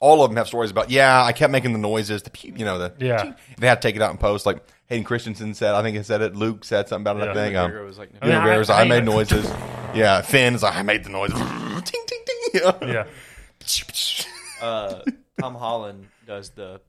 [0.00, 0.90] All of them have stories about.
[0.90, 2.22] Yeah, I kept making the noises.
[2.22, 2.92] The pew, you know the.
[2.98, 3.34] Yeah.
[3.58, 4.44] They had to take it out in post.
[4.46, 5.74] Like Hayden Christensen said.
[5.74, 6.34] I think he said it.
[6.36, 7.24] Luke said something about it.
[7.26, 7.30] Yeah.
[7.30, 7.56] I think.
[7.56, 9.44] Um, was like, I mean, I- I I, made noises.
[9.94, 11.32] yeah, Finn's like I made the noise.
[12.54, 13.06] Yeah.
[14.60, 15.00] uh,
[15.40, 16.80] Tom Holland does the.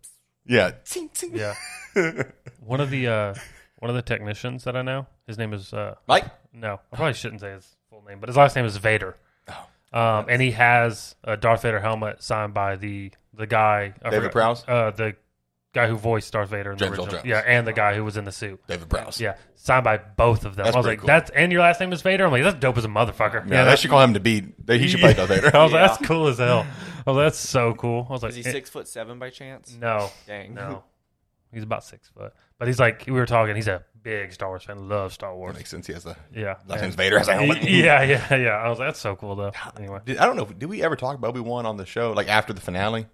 [0.45, 0.72] Yeah.
[0.86, 1.36] Ting, ting.
[1.36, 1.55] Yeah.
[2.66, 3.34] One of the uh,
[3.80, 6.26] one of the technicians that I know, his name is uh, Mike.
[6.53, 9.16] no, I probably shouldn't say his full name, but his last name is Vader.
[9.47, 9.68] Oh.
[9.99, 14.32] Um, and he has a Darth Vader helmet signed by the the guy I David
[14.32, 14.66] forgot- Prowse?
[14.68, 15.16] uh, the
[15.76, 17.30] guy who voiced Darth Vader in the James Earl original, Jones.
[17.30, 18.59] yeah, and the guy who was in the suit.
[18.67, 19.21] David Prowse.
[19.21, 20.63] Yeah, signed by both of them.
[20.65, 21.07] That's I was pretty like, cool.
[21.07, 23.65] "That's and your last name is Vader." I'm like, "That's dope as a motherfucker." Yeah,
[23.65, 24.41] they should call him to be.
[24.63, 25.51] They, he should play Darth Vader.
[25.55, 26.65] I was like, "That's cool as hell."
[27.05, 29.78] Oh, "That's so cool." I was like, Is he eh, six foot seven by chance?
[29.80, 30.53] No, Dang.
[30.55, 30.84] no,
[31.53, 33.55] he's about six foot, but he's like we were talking.
[33.55, 34.88] He's a big Star Wars fan.
[34.89, 35.55] Loves Star That Wars.
[35.55, 35.86] makes sense.
[35.88, 37.17] He has the Yeah, last name's Vader.
[37.17, 37.63] Has a helmet.
[37.69, 38.49] yeah, yeah, yeah.
[38.51, 40.45] I was like, "That's so cool, though." Anyway, Did, I don't know.
[40.45, 42.13] Did we ever talk about Obi Wan on the show?
[42.13, 43.07] Like after the finale?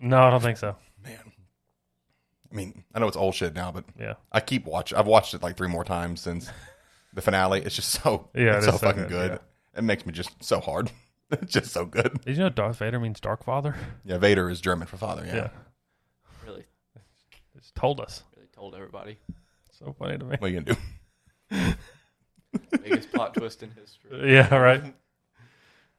[0.00, 0.76] no, I don't think so.
[1.02, 1.18] Man,
[2.54, 4.96] I mean, I know it's old shit now, but Yeah, I keep watching.
[4.96, 6.48] I've watched it like three more times since
[7.12, 7.60] the finale.
[7.62, 9.40] It's just so Yeah, it's it so so fucking good, good.
[9.76, 10.90] It makes me just so hard.
[11.32, 12.20] it's just so good.
[12.24, 13.74] did you know Darth Vader means Dark Father?
[14.04, 15.24] Yeah, Vader is German for father.
[15.26, 15.34] Yeah.
[15.34, 15.48] Yeah,
[16.46, 16.64] Really,
[17.56, 18.22] just told us.
[18.36, 19.18] really told everybody.
[19.78, 20.36] So funny to me.
[20.38, 20.78] What are you gonna
[21.50, 21.74] do?
[22.82, 24.32] Biggest plot twist in history.
[24.32, 24.82] Yeah, right.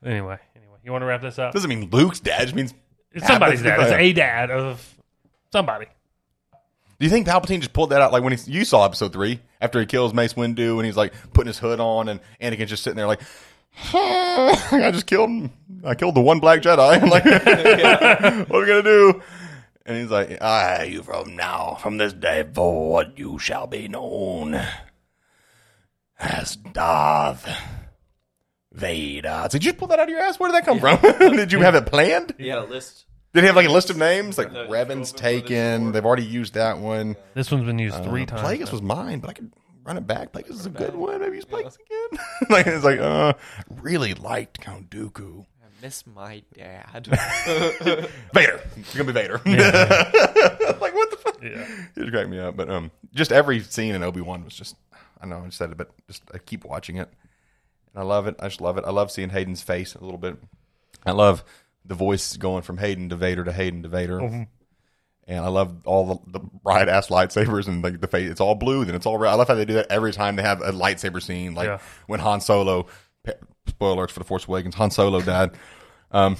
[0.05, 1.53] Anyway, anyway, you want to wrap this up?
[1.53, 2.47] Doesn't mean Luke's dad.
[2.49, 2.73] It means.
[3.11, 3.79] It's somebody's dad.
[3.81, 4.95] It's a dad of
[5.51, 5.87] somebody.
[6.97, 8.13] Do you think Palpatine just pulled that out?
[8.13, 11.13] Like when he, you saw Episode three after he kills Mace Windu and he's like
[11.33, 13.21] putting his hood on and Anakin's just sitting there like.
[13.93, 15.51] I just killed him.
[15.83, 16.79] I killed the one black Jedi.
[17.01, 17.25] I'm like,
[18.49, 19.21] what are we gonna do?
[19.85, 24.59] And he's like, I you from now, from this day forward, you shall be known
[26.17, 27.49] as Darth
[28.71, 29.41] Vader.
[29.45, 30.39] It's did you pull that out of your ass?
[30.39, 31.35] Where did that come from?
[31.35, 32.33] did you have it planned?
[32.37, 33.05] He had a list.
[33.35, 34.37] Did he have like a list of names?
[34.37, 35.91] Like The Revan's Children of the taken.
[35.91, 37.17] They've already used that one.
[37.33, 38.41] This one's been used three Uh, times.
[38.41, 39.51] Plagueis was mine, but I could
[39.83, 40.31] run it back.
[40.31, 41.19] Plagueis is a good one.
[41.19, 42.25] Maybe use Plagueis again.
[42.49, 43.33] like it's like, uh,
[43.81, 45.41] really liked Count Dooku.
[45.61, 47.07] I miss my dad.
[48.33, 48.61] Vader.
[48.77, 49.41] It's gonna be Vader.
[49.45, 50.77] Yeah.
[50.79, 51.43] like what the fuck?
[51.43, 51.67] Yeah.
[51.95, 52.55] It just cracked me up.
[52.55, 54.77] But um, just every scene in Obi Wan was just.
[55.21, 57.09] I know I said it, but just I keep watching it,
[57.93, 58.35] and I love it.
[58.39, 58.85] I just love it.
[58.87, 60.37] I love seeing Hayden's face a little bit.
[61.05, 61.43] I love
[61.85, 64.47] the voice going from Hayden to Vader to Hayden to Vader.
[65.27, 68.29] And I love all the, the bright ass lightsabers and like the face.
[68.29, 69.31] It's all blue, then it's all red.
[69.31, 71.55] I love how they do that every time they have a lightsaber scene.
[71.55, 71.79] Like Yeah.
[72.07, 72.85] when Han Solo,
[73.67, 75.51] spoilers for the Force Awakens, Han Solo died.
[76.11, 76.37] Um,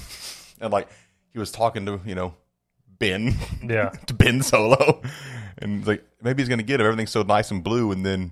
[0.60, 0.88] and like
[1.32, 2.34] he was talking to you know
[2.98, 3.88] Ben, Yeah.
[4.06, 5.02] to Ben Solo,
[5.58, 6.86] and like maybe he's gonna get him.
[6.86, 8.30] Everything's so nice and blue, and then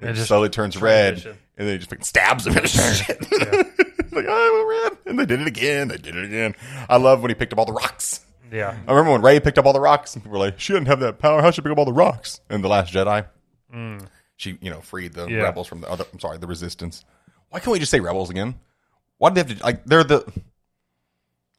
[0.00, 1.36] it, It just slowly turns red, and
[1.66, 2.56] then he just fucking stabs him.
[2.56, 3.20] And shit.
[4.12, 4.64] like oh,
[5.10, 5.88] and they did it again.
[5.88, 6.54] They did it again.
[6.88, 8.20] I love when he picked up all the rocks.
[8.52, 8.76] Yeah.
[8.86, 10.86] I remember when Rey picked up all the rocks, and people were like, "She didn't
[10.88, 11.40] have that power.
[11.42, 13.26] How should she pick up all the rocks?" In the Last Jedi,
[13.74, 14.06] mm.
[14.36, 15.42] she you know freed the Yeah.
[15.42, 16.04] rebels from the other.
[16.12, 17.04] I'm sorry, the Resistance.
[17.48, 18.54] Why can't we just say rebels again?
[19.18, 19.84] Why do they have to like?
[19.84, 20.30] They're the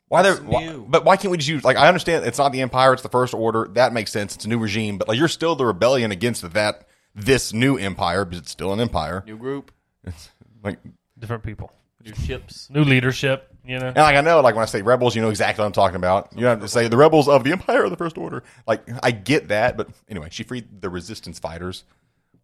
[0.08, 2.62] why they're why, but why can't we just use like I understand it's not the
[2.62, 3.68] Empire, it's the First Order.
[3.74, 4.36] That makes sense.
[4.36, 8.24] It's a new regime, but like you're still the rebellion against that this new empire
[8.24, 9.24] because it's still an empire.
[9.26, 9.72] New group,
[10.04, 10.30] It's
[10.64, 10.80] like
[11.20, 11.72] Different people.
[12.04, 12.70] New chips.
[12.70, 13.88] New leadership, you know?
[13.88, 15.95] And like I know, like when I say rebels, you know exactly what I'm talking
[15.95, 16.30] about.
[16.34, 18.43] You don't have to say the rebels of the Empire or the First Order.
[18.66, 21.84] Like I get that, but anyway, she freed the Resistance fighters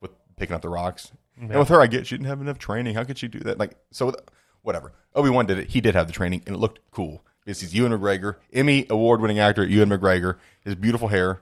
[0.01, 1.11] with picking up the rocks.
[1.39, 2.95] And with her, I get she didn't have enough training.
[2.95, 3.57] How could she do that?
[3.57, 4.13] Like so,
[4.61, 4.93] whatever.
[5.15, 5.69] Obi Wan did it.
[5.69, 7.23] He did have the training, and it looked cool.
[7.45, 11.41] This is Ewan McGregor, Emmy award winning actor Ewan McGregor, his beautiful hair,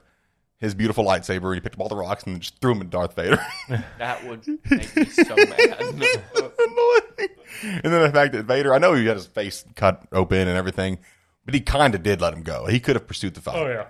[0.62, 2.90] his beautiful lightsaber, and he picked up all the rocks and just threw them at
[2.90, 3.44] Darth Vader.
[3.98, 5.80] That would make me so mad.
[5.80, 7.28] Annoying.
[7.84, 10.56] And then the fact that Vader, I know he had his face cut open and
[10.56, 10.98] everything,
[11.44, 12.66] but he kind of did let him go.
[12.66, 13.56] He could have pursued the fight.
[13.56, 13.86] Oh yeah.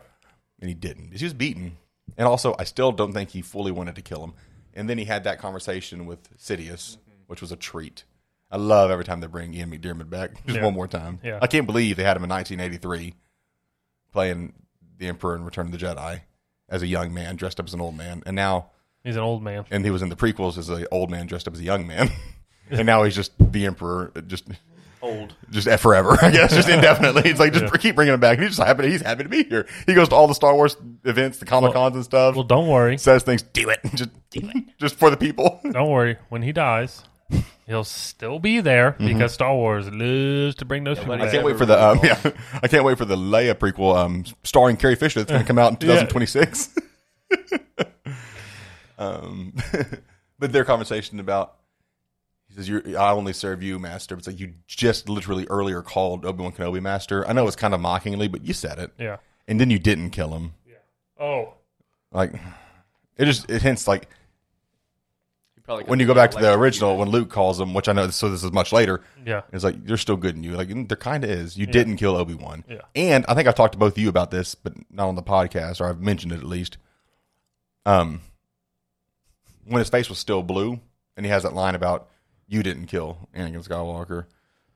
[0.60, 1.16] and he didn't.
[1.16, 1.76] He was beaten,
[2.18, 4.32] and also I still don't think he fully wanted to kill him.
[4.74, 7.12] And then he had that conversation with Sidious, mm-hmm.
[7.28, 8.04] which was a treat.
[8.50, 10.64] I love every time they bring Ian McDiarmid back, just Yeah.
[10.64, 11.20] one more time.
[11.22, 11.38] Yeah.
[11.40, 13.14] I can't believe they had him in 1983
[14.12, 14.52] playing
[14.98, 16.20] the Emperor in Return of the Jedi
[16.68, 18.66] as a young man dressed up as an old man, and now
[19.04, 19.64] He's an old man.
[19.70, 21.86] and he was in the prequels as an old man dressed up as a young
[21.86, 22.10] man,
[22.70, 24.44] and now he's just the Emperor, uh, just
[25.02, 25.34] Old.
[25.50, 27.28] just forever, I guess, just indefinitely.
[27.28, 28.38] It's like just keep bringing him back.
[28.38, 28.88] He's just happy.
[28.88, 29.66] He's happy to be here.
[29.84, 32.36] He goes to all the Star Wars events, the Comic Cons and stuff.
[32.36, 32.96] Well, don't worry.
[32.98, 33.42] says things.
[33.42, 33.80] Do it.
[33.96, 34.64] Just do it.
[34.78, 35.60] Just for the people.
[35.68, 36.18] Don't worry.
[36.28, 37.02] When he dies,
[37.66, 41.44] he'll still be there because Star Wars loves to bring those people Nobody I can't
[41.44, 42.20] wait for the um, yeah.
[42.62, 45.20] I can't wait for the Leia prequel, um, starring Carrie Fisher.
[45.20, 46.76] That's going to come out in 2026.
[48.98, 49.54] um,
[50.38, 51.56] but their conversation about
[52.48, 56.26] he says, You're, "I only serve you, Master." It's like you just literally earlier called
[56.26, 57.26] Obi Wan Kenobi Master.
[57.26, 59.16] I know it's kind of mockingly, but you said it, Yeah.
[59.48, 60.52] and then you didn't kill him.
[60.66, 60.74] Yeah.
[61.18, 61.54] Oh.
[62.12, 62.34] Like
[63.16, 64.08] it just it hints like He
[65.64, 68.10] probably when you go back to the original when Luke calls him, which I know
[68.10, 69.02] so this is much later.
[69.24, 69.42] Yeah.
[69.52, 70.52] It's like they're still good in you.
[70.52, 71.56] Like there kind of is.
[71.56, 72.64] You didn't kill Obi Wan.
[72.68, 72.80] Yeah.
[72.94, 75.22] And I think I've talked to both of you about this, but not on the
[75.22, 76.78] podcast, or I've mentioned it at least.
[77.84, 78.20] Um,
[79.64, 80.80] when his face was still blue,
[81.16, 82.08] and he has that line about
[82.48, 84.26] "You didn't kill Anakin Skywalker,"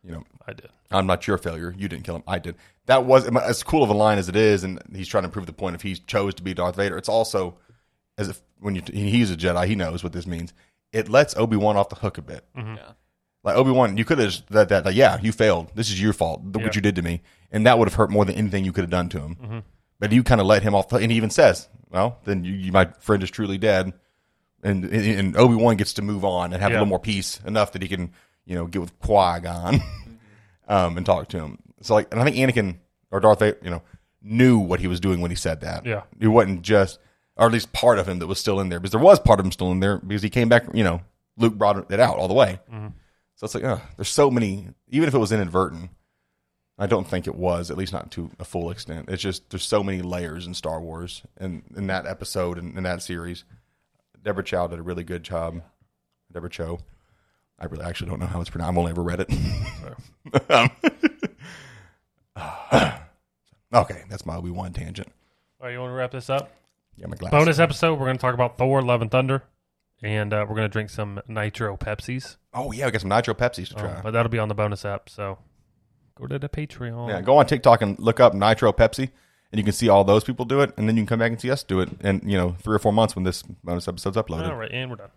[0.03, 0.71] you know, I did.
[0.91, 1.75] I'm not your failure.
[1.77, 2.23] You didn't kill him.
[2.27, 2.57] I did.
[2.87, 5.47] That was as cool of a line as it is, and he's trying to prove
[5.47, 5.75] the point.
[5.75, 7.57] If he chose to be Darth Vader, it's also
[8.17, 10.53] as if when you he's a Jedi, he knows what this means.
[10.97, 12.45] It lets Obi Wan off the hook a bit.
[12.57, 12.77] Yeah.
[13.45, 15.71] Like Obi Wan, you could have just that that like, yeah, you failed.
[15.75, 16.43] This is your fault.
[16.43, 16.65] th- Yeah.
[16.65, 17.23] What you did to me,
[17.53, 19.63] and that would have hurt more than anything you could have done to him.
[20.01, 22.53] But you kind of let him off, the, and he even says, "Well, then you,
[22.55, 23.93] you, my friend is truly dead."
[24.63, 27.41] And and, and Obi Wan gets to move on and have a little more peace,
[27.47, 28.11] enough that he can,
[28.47, 29.81] you know, get with Qui Gon,
[30.69, 31.59] um, and talk to him.
[31.83, 32.79] So like, and I think Anakin
[33.11, 33.83] or Darth Vader, you know,
[34.23, 35.87] knew what he was doing when he said that.
[35.87, 36.03] Yeah.
[36.19, 36.99] it wasn't just,
[37.37, 39.41] or at least part of him that was still in there, because there was part
[39.41, 40.65] of him still in there because he came back.
[40.73, 41.01] You know,
[41.37, 42.59] Luke brought it out all the way.
[43.37, 44.69] So it's like, uh, there's so many.
[44.89, 45.91] Even if it was inadvertent,
[46.79, 47.71] I don't think it was.
[47.71, 49.09] At least not to a full extent.
[49.09, 52.85] It's just there's so many layers in Star Wars and in that episode and in
[52.85, 53.45] that series.
[54.23, 55.63] Deborah Chow did a really good job.
[56.33, 56.81] Deborah Cho.
[57.59, 58.73] I really actually don't know how it's pronounced.
[58.73, 59.31] I've only ever read it.
[60.51, 60.71] Um,
[63.73, 65.09] okay, that's my Obi Wan tangent.
[65.61, 66.51] All right, you want to wrap this up?
[66.97, 67.31] Yeah, my glass.
[67.31, 67.95] Bonus episode.
[67.99, 69.43] We're going to talk about Thor: Love and Thunder,
[70.03, 72.37] and uh, we're going to drink some Nitro Pepsis.
[72.55, 74.01] Oh yeah, I got some Nitro Pepsis to Um, try.
[74.03, 75.09] but that'll be on the bonus app.
[75.09, 75.39] So
[76.15, 77.09] go to the Patreon.
[77.11, 79.11] Yeah, go on TikTok and look up Nitro Pepsi,
[79.53, 81.33] and you can see all those people do it, and then you can come back
[81.33, 81.91] and see us do it.
[82.01, 84.49] And you know, three or four months when this bonus episode's uploaded.
[84.49, 85.11] All right, and we're done.